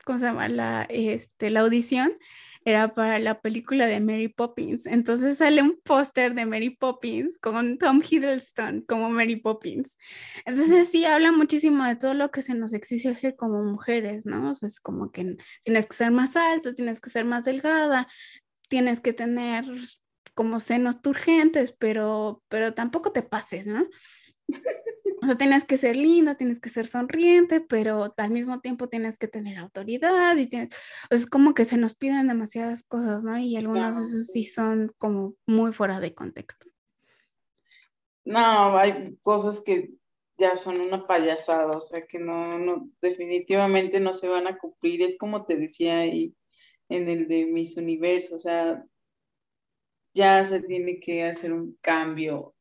¿cómo 0.06 0.20
se 0.20 0.26
llama? 0.26 0.48
La, 0.50 0.84
este, 0.90 1.50
la 1.50 1.62
audición, 1.62 2.18
era 2.66 2.94
para 2.94 3.20
la 3.20 3.42
película 3.42 3.88
de 3.88 4.00
Mary 4.00 4.30
Poppins. 4.30 4.86
Entonces 4.86 5.38
sale 5.38 5.62
un 5.62 5.80
póster 5.84 6.34
de 6.34 6.46
Mary 6.46 6.70
Poppins 6.70 7.38
con 7.40 7.78
Tom 7.78 8.02
Hiddleston 8.08 8.82
como 8.88 9.10
Mary 9.10 9.36
Poppins. 9.36 9.98
Entonces 10.46 10.90
sí 10.90 11.06
habla 11.06 11.32
muchísimo 11.32 11.84
de 11.86 11.96
todo 11.96 12.14
lo 12.14 12.32
que 12.32 12.42
se 12.42 12.54
nos 12.54 12.74
exige 12.74 13.36
como 13.36 13.64
mujeres, 13.64 14.26
¿no? 14.26 14.52
O 14.52 14.56
sea, 14.56 14.68
es 14.68 14.80
como 14.80 15.12
que 15.12 15.38
tienes 15.64 15.88
que 15.88 15.96
ser 15.96 16.12
más 16.12 16.36
alta, 16.36 16.74
tienes 16.74 17.02
que 17.02 17.10
ser 17.10 17.26
más 17.26 17.44
delgada, 17.44 18.08
tienes 18.70 19.00
que 19.00 19.14
tener 19.14 19.66
como 20.34 20.60
senos 20.60 21.02
turgentes, 21.02 21.76
pero, 21.78 22.42
pero 22.48 22.74
tampoco 22.74 23.12
te 23.12 23.22
pases, 23.22 23.68
¿no? 23.68 23.86
O 25.22 25.26
sea, 25.26 25.38
tienes 25.38 25.64
que 25.64 25.78
ser 25.78 25.96
linda, 25.96 26.36
tienes 26.36 26.60
que 26.60 26.70
ser 26.70 26.86
sonriente, 26.86 27.62
pero 27.62 28.14
al 28.18 28.32
mismo 28.32 28.60
tiempo 28.60 28.90
tienes 28.90 29.18
que 29.18 29.30
tener 29.30 29.58
autoridad 29.58 30.36
y 30.36 30.48
tienes, 30.48 30.76
es 31.10 31.26
como 31.26 31.54
que 31.54 31.64
se 31.64 31.78
nos 31.78 31.96
piden 31.96 32.28
demasiadas 32.28 32.84
cosas, 32.84 33.24
¿no? 33.24 33.40
Y 33.40 33.56
algunas 33.56 33.98
veces 33.98 34.32
sí 34.34 34.44
son 34.44 34.94
como 34.98 35.36
muy 35.48 35.72
fuera 35.72 36.02
de 36.02 36.14
contexto. 36.14 36.68
No, 38.26 38.78
hay 38.78 39.18
cosas 39.22 39.62
que 39.62 39.92
ya 40.38 40.58
son 40.58 40.82
una 40.82 41.08
payasada, 41.08 41.72
o 41.72 41.80
sea, 41.80 42.06
que 42.06 42.20
no, 42.20 42.60
no, 42.60 42.90
definitivamente 43.02 44.02
no 44.02 44.12
se 44.12 44.28
van 44.28 44.48
a 44.48 44.58
cumplir. 44.58 45.04
Es 45.04 45.18
como 45.18 45.46
te 45.46 45.56
decía 45.56 46.00
ahí 46.00 46.36
en 46.90 47.08
el 47.08 47.30
de 47.30 47.46
mis 47.46 47.78
universos, 47.78 48.34
o 48.34 48.40
sea, 48.40 48.84
ya 50.14 50.44
se 50.44 50.62
tiene 50.62 51.00
que 51.00 51.24
hacer 51.24 51.54
un 51.54 51.78
cambio 51.82 52.54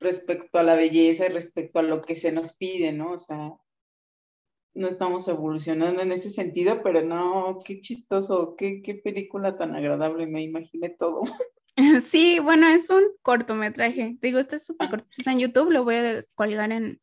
respecto 0.00 0.58
a 0.58 0.62
la 0.62 0.76
belleza 0.76 1.26
y 1.26 1.30
respecto 1.30 1.78
a 1.78 1.82
lo 1.82 2.00
que 2.02 2.14
se 2.14 2.32
nos 2.32 2.54
pide, 2.54 2.92
¿no? 2.92 3.12
O 3.12 3.18
sea, 3.18 3.52
no 4.74 4.88
estamos 4.88 5.26
evolucionando 5.28 6.02
en 6.02 6.12
ese 6.12 6.30
sentido, 6.30 6.82
pero 6.82 7.02
no, 7.02 7.60
qué 7.64 7.80
chistoso, 7.80 8.54
qué, 8.56 8.80
qué 8.82 8.94
película 8.94 9.56
tan 9.56 9.74
agradable, 9.74 10.26
me 10.26 10.42
imaginé 10.42 10.90
todo. 10.90 11.22
Sí, 12.02 12.40
bueno, 12.40 12.66
es 12.66 12.90
un 12.90 13.04
cortometraje. 13.22 14.16
Digo, 14.20 14.40
este 14.40 14.56
es 14.56 14.66
súper 14.66 14.88
ah. 14.88 14.90
corto. 14.90 15.06
Está 15.16 15.30
en 15.30 15.38
YouTube, 15.38 15.70
lo 15.70 15.84
voy 15.84 15.94
a 15.94 16.24
colgar 16.34 16.72
en 16.72 17.00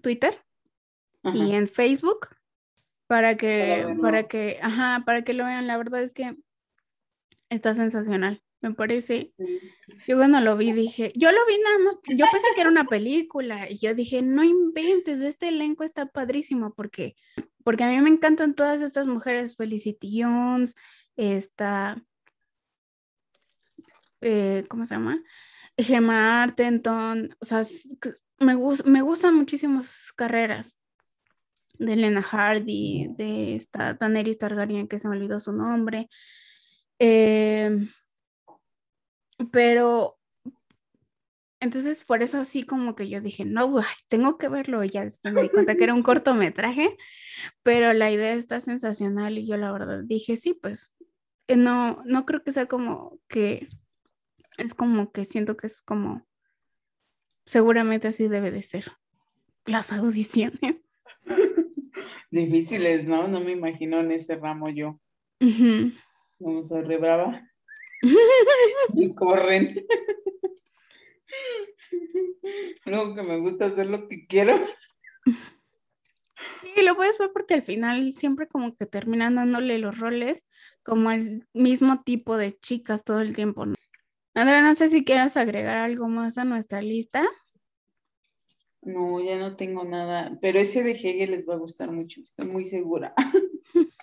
Twitter 0.00 0.42
y 1.34 1.54
en 1.54 1.68
Facebook 1.68 2.28
para 3.06 3.36
que, 3.36 3.94
para 4.00 4.26
que, 4.26 4.58
ajá, 4.62 5.02
para 5.04 5.22
que 5.22 5.34
lo 5.34 5.44
vean. 5.44 5.66
La 5.66 5.76
verdad 5.76 6.02
es 6.02 6.14
que 6.14 6.34
está 7.50 7.74
sensacional 7.74 8.42
me 8.68 8.74
parece. 8.74 9.26
Yo 10.06 10.16
cuando 10.16 10.40
lo 10.40 10.56
vi 10.56 10.72
dije, 10.72 11.12
yo 11.14 11.30
lo 11.30 11.38
vi 11.46 11.58
nada 11.62 11.78
más, 11.78 11.96
yo 12.08 12.26
pensé 12.30 12.46
que 12.54 12.60
era 12.60 12.70
una 12.70 12.86
película 12.86 13.70
y 13.70 13.78
yo 13.78 13.94
dije, 13.94 14.22
no 14.22 14.42
inventes, 14.42 15.20
este 15.20 15.48
elenco 15.48 15.84
está 15.84 16.06
padrísimo 16.06 16.74
porque, 16.74 17.16
porque 17.62 17.84
a 17.84 17.88
mí 17.88 18.00
me 18.00 18.10
encantan 18.10 18.54
todas 18.54 18.82
estas 18.82 19.06
mujeres, 19.06 19.56
Felicity 19.56 20.22
Jones, 20.22 20.74
esta, 21.16 22.02
eh, 24.20 24.64
¿cómo 24.68 24.84
se 24.84 24.94
llama? 24.94 25.22
Gemma 25.78 26.42
Artenton, 26.42 27.36
o 27.38 27.44
sea, 27.44 27.62
me, 28.40 28.56
me 28.84 29.02
gustan 29.02 29.34
muchísimo 29.34 29.82
sus 29.82 30.12
carreras 30.12 30.78
de 31.78 31.94
Lena 31.94 32.22
Hardy, 32.22 33.08
de 33.16 33.54
esta 33.54 33.94
Daenerys 33.94 34.38
Targaryen 34.38 34.88
que 34.88 34.98
se 34.98 35.08
me 35.08 35.16
olvidó 35.16 35.38
su 35.40 35.52
nombre. 35.52 36.08
Eh, 36.98 37.86
pero 39.50 40.18
entonces 41.60 42.04
por 42.04 42.22
eso 42.22 42.38
así 42.38 42.64
como 42.64 42.94
que 42.94 43.08
yo 43.08 43.20
dije, 43.20 43.44
no, 43.44 43.80
tengo 44.08 44.38
que 44.38 44.48
verlo. 44.48 44.84
Y 44.84 44.90
ya 44.90 45.04
después 45.04 45.32
me 45.34 45.42
di 45.42 45.48
cuenta 45.48 45.74
que 45.76 45.84
era 45.84 45.94
un 45.94 46.02
cortometraje, 46.02 46.96
pero 47.62 47.92
la 47.92 48.10
idea 48.10 48.34
está 48.34 48.60
sensacional 48.60 49.38
y 49.38 49.46
yo 49.46 49.56
la 49.56 49.72
verdad 49.72 50.02
dije, 50.04 50.36
sí, 50.36 50.54
pues 50.54 50.92
eh, 51.48 51.56
no, 51.56 52.02
no 52.04 52.26
creo 52.26 52.42
que 52.42 52.52
sea 52.52 52.66
como 52.66 53.18
que, 53.28 53.66
es 54.58 54.74
como 54.74 55.12
que 55.12 55.24
siento 55.24 55.56
que 55.56 55.66
es 55.68 55.80
como, 55.82 56.26
seguramente 57.44 58.08
así 58.08 58.28
debe 58.28 58.50
de 58.50 58.62
ser 58.62 58.92
las 59.64 59.92
audiciones. 59.92 60.82
Difíciles, 62.30 63.06
¿no? 63.06 63.28
No 63.28 63.40
me 63.40 63.52
imagino 63.52 64.00
en 64.00 64.10
ese 64.10 64.36
ramo 64.36 64.68
yo. 64.68 65.00
Vamos 66.38 66.70
a 66.72 66.82
re 66.82 66.98
brava. 66.98 67.48
Y 68.94 69.14
corren. 69.14 69.86
Luego 72.86 73.14
que 73.14 73.22
me 73.22 73.38
gusta 73.38 73.66
hacer 73.66 73.86
lo 73.88 74.08
que 74.08 74.26
quiero. 74.26 74.60
Sí, 76.62 76.82
lo 76.82 76.94
puedes 76.94 77.18
ver 77.18 77.30
porque 77.32 77.54
al 77.54 77.62
final 77.62 78.12
siempre 78.14 78.46
como 78.46 78.76
que 78.76 78.86
terminan 78.86 79.36
dándole 79.36 79.78
los 79.78 79.98
roles 79.98 80.46
como 80.82 81.10
el 81.10 81.46
mismo 81.54 82.02
tipo 82.02 82.36
de 82.36 82.52
chicas 82.52 83.04
todo 83.04 83.20
el 83.20 83.34
tiempo. 83.34 83.66
¿no? 83.66 83.74
Andrea, 84.34 84.62
no 84.62 84.74
sé 84.74 84.88
si 84.88 85.04
quieras 85.04 85.36
agregar 85.36 85.78
algo 85.78 86.08
más 86.08 86.38
a 86.38 86.44
nuestra 86.44 86.82
lista. 86.82 87.24
No, 88.82 89.20
ya 89.20 89.36
no 89.36 89.56
tengo 89.56 89.84
nada, 89.84 90.38
pero 90.40 90.60
ese 90.60 90.82
de 90.82 90.92
Hegel 90.92 91.32
les 91.32 91.48
va 91.48 91.54
a 91.54 91.58
gustar 91.58 91.90
mucho, 91.90 92.20
estoy 92.20 92.46
muy 92.46 92.64
segura. 92.64 93.14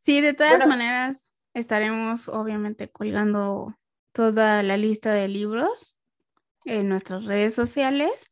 Sí, 0.00 0.20
de 0.20 0.34
todas 0.34 0.66
maneras, 0.66 1.30
estaremos 1.54 2.28
obviamente 2.28 2.90
colgando 2.90 3.76
toda 4.12 4.62
la 4.62 4.76
lista 4.76 5.12
de 5.12 5.28
libros 5.28 5.96
en 6.64 6.88
nuestras 6.88 7.26
redes 7.26 7.54
sociales 7.54 8.30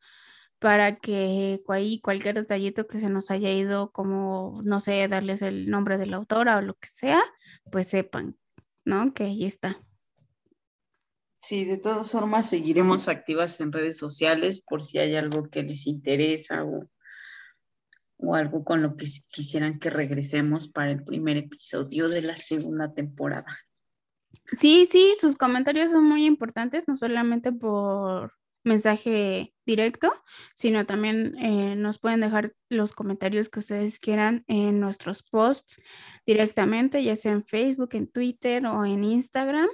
para 0.58 0.96
que 0.96 1.60
ahí 1.68 2.00
cualquier 2.00 2.34
detallito 2.34 2.86
que 2.86 2.98
se 2.98 3.08
nos 3.08 3.30
haya 3.30 3.50
ido, 3.52 3.92
como, 3.92 4.60
no 4.64 4.80
sé, 4.80 5.06
darles 5.06 5.42
el 5.42 5.70
nombre 5.70 5.98
de 5.98 6.06
la 6.06 6.16
autora 6.16 6.56
o 6.56 6.62
lo 6.62 6.74
que 6.74 6.88
sea, 6.88 7.22
pues 7.70 7.88
sepan, 7.88 8.36
¿no? 8.84 9.14
Que 9.14 9.24
ahí 9.24 9.44
está. 9.44 9.80
Sí, 11.36 11.64
de 11.64 11.78
todas 11.78 12.10
formas 12.10 12.48
seguiremos 12.48 13.06
activas 13.06 13.60
en 13.60 13.70
redes 13.70 13.96
sociales 13.96 14.60
por 14.60 14.82
si 14.82 14.98
hay 14.98 15.14
algo 15.14 15.48
que 15.48 15.62
les 15.62 15.86
interesa 15.86 16.64
o, 16.64 16.90
o 18.18 18.34
algo 18.34 18.64
con 18.64 18.82
lo 18.82 18.96
que 18.96 19.06
quisieran 19.30 19.78
que 19.78 19.90
regresemos 19.90 20.68
para 20.68 20.90
el 20.90 21.04
primer 21.04 21.36
episodio 21.36 22.08
de 22.08 22.22
la 22.22 22.34
segunda 22.34 22.92
temporada. 22.92 23.56
Sí, 24.58 24.86
sí, 24.90 25.14
sus 25.20 25.36
comentarios 25.36 25.90
son 25.90 26.04
muy 26.04 26.24
importantes, 26.24 26.84
no 26.88 26.96
solamente 26.96 27.52
por 27.52 28.32
mensaje 28.64 29.54
directo, 29.66 30.12
sino 30.54 30.84
también 30.86 31.36
eh, 31.38 31.76
nos 31.76 31.98
pueden 31.98 32.20
dejar 32.20 32.52
los 32.68 32.92
comentarios 32.92 33.48
que 33.48 33.60
ustedes 33.60 33.98
quieran 33.98 34.44
en 34.46 34.80
nuestros 34.80 35.22
posts 35.22 35.80
directamente, 36.26 37.02
ya 37.02 37.16
sea 37.16 37.32
en 37.32 37.44
Facebook, 37.44 37.90
en 37.92 38.08
Twitter 38.08 38.66
o 38.66 38.84
en 38.84 39.04
Instagram. 39.04 39.68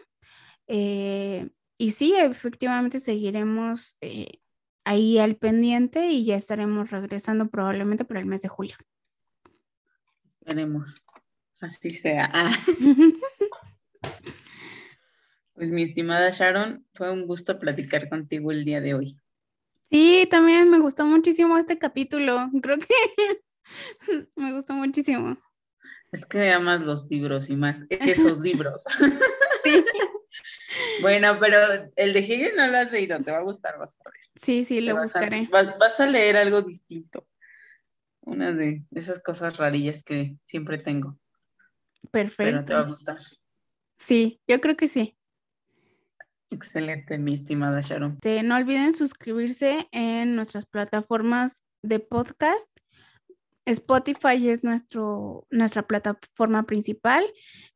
Eh, 0.66 1.50
y 1.78 1.90
sí, 1.90 2.14
efectivamente 2.14 3.00
seguiremos 3.00 3.96
eh, 4.00 4.40
ahí 4.84 5.18
al 5.18 5.36
pendiente 5.36 6.08
y 6.08 6.24
ya 6.24 6.36
estaremos 6.36 6.90
regresando 6.90 7.48
probablemente 7.48 8.04
por 8.04 8.16
el 8.16 8.26
mes 8.26 8.42
de 8.42 8.48
julio. 8.48 8.76
Esperemos, 10.40 11.06
así 11.60 11.90
sea. 11.90 12.30
Pues 15.54 15.70
mi 15.70 15.82
estimada 15.82 16.30
Sharon, 16.30 16.84
fue 16.94 17.12
un 17.12 17.28
gusto 17.28 17.60
platicar 17.60 18.08
contigo 18.08 18.50
el 18.50 18.64
día 18.64 18.80
de 18.80 18.94
hoy. 18.94 19.16
Sí, 19.88 20.26
también 20.28 20.68
me 20.68 20.80
gustó 20.80 21.06
muchísimo 21.06 21.56
este 21.56 21.78
capítulo. 21.78 22.50
Creo 22.60 22.78
que 22.78 22.88
me 24.36 24.52
gustó 24.52 24.72
muchísimo. 24.72 25.38
Es 26.10 26.26
que 26.26 26.50
amas 26.50 26.80
los 26.80 27.08
libros 27.08 27.50
y 27.50 27.56
más 27.56 27.84
esos 27.88 28.40
libros. 28.40 28.82
sí. 29.64 29.84
Bueno, 31.00 31.36
pero 31.40 31.58
el 31.96 32.12
de 32.12 32.18
Hegel 32.20 32.56
no 32.56 32.66
lo 32.68 32.78
has 32.78 32.92
leído, 32.92 33.20
te 33.20 33.30
va 33.30 33.38
a 33.38 33.42
gustar, 33.42 33.78
vas 33.78 33.96
a 34.00 34.10
ver. 34.10 34.20
Sí, 34.36 34.64
sí, 34.64 34.80
lo 34.80 35.00
buscaré. 35.00 35.48
vas, 35.50 36.00
a 36.00 36.06
leer 36.06 36.36
algo 36.36 36.62
distinto. 36.62 37.26
Una 38.20 38.52
de 38.52 38.82
esas 38.92 39.20
cosas 39.20 39.56
rarillas 39.56 40.02
que 40.02 40.36
siempre 40.44 40.78
tengo. 40.78 41.18
Perfecto. 42.10 42.44
Pero 42.44 42.64
te 42.64 42.74
va 42.74 42.80
a 42.80 42.88
gustar. 42.88 43.18
Sí, 43.96 44.40
yo 44.46 44.60
creo 44.60 44.76
que 44.76 44.88
sí. 44.88 45.16
Excelente, 46.50 47.18
mi 47.18 47.34
estimada 47.34 47.80
Sharon. 47.80 48.18
no 48.44 48.56
olviden 48.56 48.92
suscribirse 48.92 49.88
en 49.92 50.36
nuestras 50.36 50.66
plataformas 50.66 51.62
de 51.82 52.00
podcast. 52.00 52.68
Spotify 53.66 54.48
es 54.48 54.62
nuestro, 54.62 55.46
nuestra 55.50 55.86
plataforma 55.86 56.64
principal, 56.64 57.24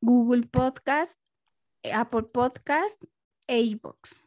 Google 0.00 0.46
Podcast, 0.46 1.18
Apple 1.92 2.24
Podcast 2.24 3.02
e 3.46 3.60
iBox. 3.60 4.20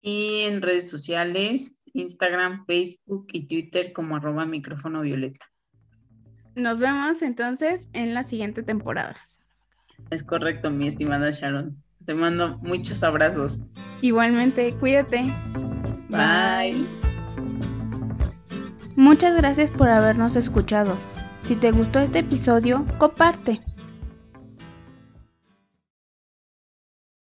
Y 0.00 0.40
en 0.42 0.60
redes 0.62 0.90
sociales, 0.90 1.82
Instagram, 1.92 2.66
Facebook 2.66 3.28
y 3.32 3.46
Twitter 3.46 3.92
como 3.92 4.16
arroba 4.16 4.44
micrófono 4.44 5.00
violeta. 5.00 5.50
Nos 6.54 6.78
vemos 6.78 7.22
entonces 7.22 7.88
en 7.92 8.14
la 8.14 8.22
siguiente 8.22 8.62
temporada. 8.62 9.16
Es 10.10 10.22
correcto, 10.22 10.70
mi 10.70 10.86
estimada 10.86 11.30
Sharon. 11.30 11.82
Te 12.04 12.14
mando 12.14 12.58
muchos 12.58 13.02
abrazos. 13.02 13.62
Igualmente, 14.02 14.74
cuídate. 14.74 15.24
Bye. 16.08 16.86
Muchas 18.94 19.34
gracias 19.36 19.70
por 19.70 19.88
habernos 19.88 20.36
escuchado. 20.36 20.96
Si 21.40 21.56
te 21.56 21.72
gustó 21.72 22.00
este 22.00 22.20
episodio, 22.20 22.86
comparte. 22.98 23.60